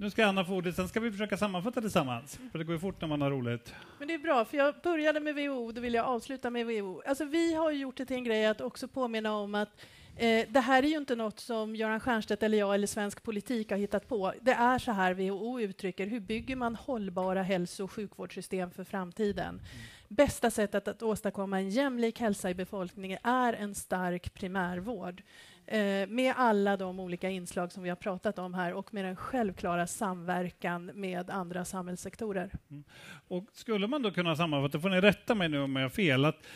Nu 0.00 0.10
ska 0.10 0.26
Anna 0.26 0.44
få 0.44 0.54
ordet, 0.54 0.76
sen 0.76 0.88
ska 0.88 1.00
vi 1.00 1.12
försöka 1.12 1.36
sammanfatta 1.36 1.80
tillsammans. 1.80 2.38
För 2.52 2.58
det 2.58 2.64
går 2.64 2.74
ju 2.74 2.78
fort 2.78 3.00
när 3.00 3.08
man 3.08 3.20
har 3.20 3.30
roligt. 3.30 3.74
Men 3.98 4.08
det 4.08 4.14
är 4.14 4.18
bra, 4.18 4.44
för 4.44 4.56
jag 4.56 4.74
började 4.82 5.20
med 5.20 5.34
WHO, 5.34 5.72
då 5.72 5.80
vill 5.80 5.94
jag 5.94 6.06
avsluta 6.06 6.50
med 6.50 6.66
WHO. 6.66 7.02
Alltså, 7.06 7.24
vi 7.24 7.54
har 7.54 7.70
gjort 7.70 7.96
det 7.96 8.06
till 8.06 8.16
en 8.16 8.24
grej 8.24 8.46
att 8.46 8.60
också 8.60 8.88
påminna 8.88 9.34
om 9.34 9.54
att 9.54 9.80
eh, 10.16 10.46
det 10.48 10.60
här 10.60 10.82
är 10.82 10.86
ju 10.86 10.96
inte 10.96 11.16
något 11.16 11.40
som 11.40 11.76
Göran 11.76 12.00
Stiernstedt 12.00 12.42
eller 12.42 12.58
jag 12.58 12.74
eller 12.74 12.86
svensk 12.86 13.22
politik 13.22 13.70
har 13.70 13.78
hittat 13.78 14.08
på. 14.08 14.32
Det 14.40 14.52
är 14.52 14.78
så 14.78 14.92
här 14.92 15.14
WHO 15.14 15.60
uttrycker, 15.60 16.06
hur 16.06 16.20
bygger 16.20 16.56
man 16.56 16.76
hållbara 16.76 17.42
hälso 17.42 17.84
och 17.84 17.92
sjukvårdssystem 17.92 18.70
för 18.70 18.84
framtiden? 18.84 19.60
Bästa 20.08 20.50
sättet 20.50 20.88
att 20.88 21.02
åstadkomma 21.02 21.58
en 21.58 21.70
jämlik 21.70 22.20
hälsa 22.20 22.50
i 22.50 22.54
befolkningen 22.54 23.18
är 23.22 23.52
en 23.52 23.74
stark 23.74 24.34
primärvård 24.34 25.22
eh, 25.70 26.08
med 26.08 26.34
alla 26.36 26.76
de 26.76 27.00
olika 27.00 27.30
inslag 27.30 27.72
som 27.72 27.82
vi 27.82 27.88
har 27.88 27.96
pratat 27.96 28.38
om 28.38 28.54
här 28.54 28.72
och 28.72 28.94
med 28.94 29.04
den 29.04 29.16
självklara 29.16 29.86
samverkan 29.86 30.90
med 30.94 31.30
andra 31.30 31.64
samhällssektorer. 31.64 32.50
Mm. 32.70 32.84
Och 33.28 33.46
skulle 33.52 33.86
man 33.86 34.02
då 34.02 34.10
kunna 34.10 34.36
sammanfatta, 34.36 34.80
får 34.80 34.88
ni 34.88 35.00
rätta 35.00 35.34
mig 35.34 35.48
nu 35.48 35.60
om 35.60 35.76
jag 35.76 35.82
har 35.82 35.90
fel, 35.90 36.24
att 36.24 36.46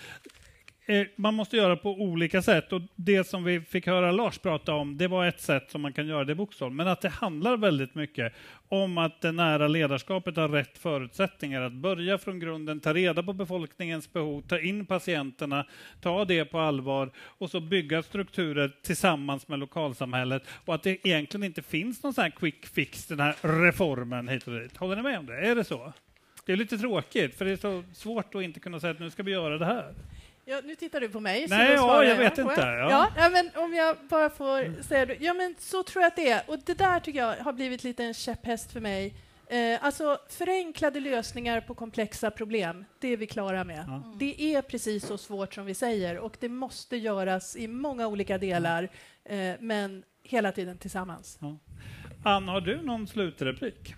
Eh, 0.87 1.07
man 1.17 1.35
måste 1.35 1.57
göra 1.57 1.77
på 1.77 1.91
olika 1.91 2.43
sätt 2.43 2.73
och 2.73 2.83
det 2.97 3.25
som 3.27 3.45
vi 3.45 3.61
fick 3.61 3.87
höra 3.87 4.13
Lars 4.13 4.39
prata 4.39 4.75
om, 4.75 4.97
det 4.97 5.09
var 5.09 5.27
ett 5.27 5.41
sätt 5.41 5.71
som 5.71 5.83
man 5.83 5.93
kan 5.93 6.07
göra 6.07 6.25
det 6.25 6.33
i 6.33 6.35
Boxholm, 6.35 6.77
men 6.77 6.89
att 6.89 7.01
det 7.01 7.09
handlar 7.09 7.57
väldigt 7.57 7.95
mycket 7.95 8.33
om 8.69 8.99
att 8.99 9.21
det 9.21 9.33
nära 9.33 9.69
ledarskapet 9.69 10.37
har 10.37 10.49
rätt 10.49 10.79
förutsättningar 10.79 11.63
att 11.63 11.73
börja 11.73 12.19
från 12.19 12.41
grunden, 12.41 12.81
ta 12.81 12.95
reda 12.95 13.23
på 13.23 13.33
befolkningens 13.33 14.13
behov, 14.13 14.43
ta 14.49 14.61
in 14.61 14.87
patienterna, 14.87 15.67
ta 16.01 16.25
det 16.25 16.45
på 16.45 16.59
allvar 16.59 17.11
och 17.19 17.51
så 17.51 17.61
bygga 17.61 18.03
strukturer 18.03 18.73
tillsammans 18.83 19.49
med 19.49 19.59
lokalsamhället 19.59 20.43
och 20.65 20.75
att 20.75 20.83
det 20.83 21.07
egentligen 21.07 21.45
inte 21.45 21.63
finns 21.63 22.03
någon 22.03 22.15
sån 22.15 22.23
här 22.23 22.31
quick 22.31 22.67
fix, 22.67 23.07
den 23.07 23.21
här 23.21 23.35
reformen 23.43 24.29
hit 24.29 24.47
och 24.47 24.61
dit. 24.61 24.77
Håller 24.77 24.97
ni 24.97 25.03
med 25.03 25.19
om 25.19 25.27
det? 25.27 25.37
Är 25.37 25.55
det 25.55 25.65
så? 25.65 25.93
Det 26.47 26.53
är 26.53 26.57
lite 26.57 26.79
tråkigt, 26.79 27.39
för 27.39 27.45
det 27.45 27.51
är 27.51 27.57
så 27.57 27.85
svårt 27.93 28.35
att 28.35 28.43
inte 28.43 28.61
kunna 28.61 28.81
säga 28.81 28.91
att 28.91 29.01
nu 29.01 29.11
ska 29.11 29.23
vi 29.23 29.33
göra 29.33 29.59
det 29.59 29.67
här. 29.67 29.95
Ja, 30.45 30.61
nu 30.65 30.77
tittar 30.77 31.01
du 31.01 31.09
på 31.09 31.21
mig. 31.21 31.49
så 31.49 31.55
Nej, 31.55 31.73
ja, 31.73 32.05
jag 32.05 32.17
vet 32.17 32.39
inte, 32.39 32.61
ja. 32.61 32.91
Ja, 32.91 33.09
ja, 33.17 33.29
men 33.29 33.51
om 33.55 33.75
jag 33.75 33.97
bara 34.09 34.31
får 34.31 34.83
säga 34.83 35.07
det. 35.07 35.17
Ja, 35.21 35.35
men 35.35 35.55
så 35.59 35.83
tror 35.83 36.03
jag 36.03 36.09
att 36.09 36.17
det 36.17 36.31
är. 36.31 36.43
Och 36.47 36.59
det 36.59 36.79
där 36.79 37.01
tycker 37.01 37.19
jag 37.19 37.37
har 37.37 37.53
blivit 37.53 37.85
lite 37.85 38.05
en 38.05 38.15
käpphäst 38.15 38.73
för 38.73 38.81
mig. 38.81 39.15
Eh, 39.47 39.85
alltså 39.85 40.19
förenklade 40.29 41.01
lösningar 41.01 41.61
på 41.61 41.75
komplexa 41.75 42.31
problem, 42.31 42.85
det 42.99 43.09
är 43.09 43.17
vi 43.17 43.27
klara 43.27 43.65
med. 43.65 43.85
Ja. 43.89 44.17
Det 44.19 44.55
är 44.55 44.63
precis 44.63 45.07
så 45.07 45.19
svårt 45.19 45.55
som 45.55 45.67
vi 45.67 45.75
säger 45.75 46.19
och 46.19 46.37
det 46.41 46.49
måste 46.49 46.97
göras 46.97 47.57
i 47.57 47.69
många 47.69 48.07
olika 48.07 48.39
delar, 48.39 48.89
eh, 49.25 49.55
men 49.61 50.05
hela 50.23 50.53
tiden 50.53 50.79
tillsammans. 50.79 51.39
Ann, 52.25 52.49
har 52.49 52.61
du 52.61 52.83
någon 52.83 53.07
slutreplik? 53.07 53.95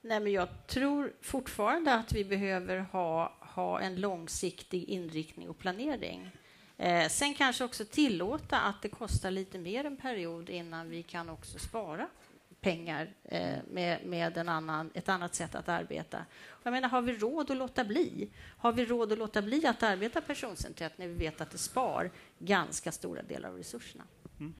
Nej, 0.00 0.20
men 0.20 0.32
jag 0.32 0.48
tror 0.66 1.12
fortfarande 1.20 1.94
att 1.94 2.12
vi 2.12 2.24
behöver 2.24 2.78
ha, 2.78 3.38
ha 3.54 3.80
en 3.80 4.00
långsiktig 4.00 4.84
inriktning 4.84 5.48
och 5.48 5.58
planering. 5.58 6.30
Eh, 6.76 7.08
sen 7.08 7.34
kanske 7.34 7.64
också 7.64 7.84
tillåta 7.84 8.60
att 8.60 8.82
det 8.82 8.88
kostar 8.88 9.30
lite 9.30 9.58
mer 9.58 9.84
en 9.84 9.96
period 9.96 10.50
innan 10.50 10.90
vi 10.90 11.02
kan 11.02 11.28
också 11.28 11.58
spara 11.58 12.08
pengar 12.60 13.14
eh, 13.24 13.58
med, 13.70 14.06
med 14.06 14.38
en 14.38 14.48
annan, 14.48 14.90
ett 14.94 15.08
annat 15.08 15.34
sätt 15.34 15.54
att 15.54 15.68
arbeta. 15.68 16.24
Jag 16.62 16.72
menar, 16.72 16.88
har 16.88 17.02
vi 17.02 17.12
råd 17.12 17.50
att 17.50 17.56
låta 17.56 17.84
bli? 17.84 18.30
Har 18.58 18.72
vi 18.72 18.84
råd 18.84 19.12
att 19.12 19.18
låta 19.18 19.42
bli 19.42 19.66
att 19.66 19.82
arbeta 19.82 20.20
personcentrerat 20.20 20.98
när 20.98 21.06
vi 21.06 21.14
vet 21.14 21.40
att 21.40 21.50
det 21.50 21.58
spar 21.58 22.10
ganska 22.38 22.92
stora 22.92 23.22
delar 23.22 23.48
av 23.48 23.56
resurserna? 23.56 24.04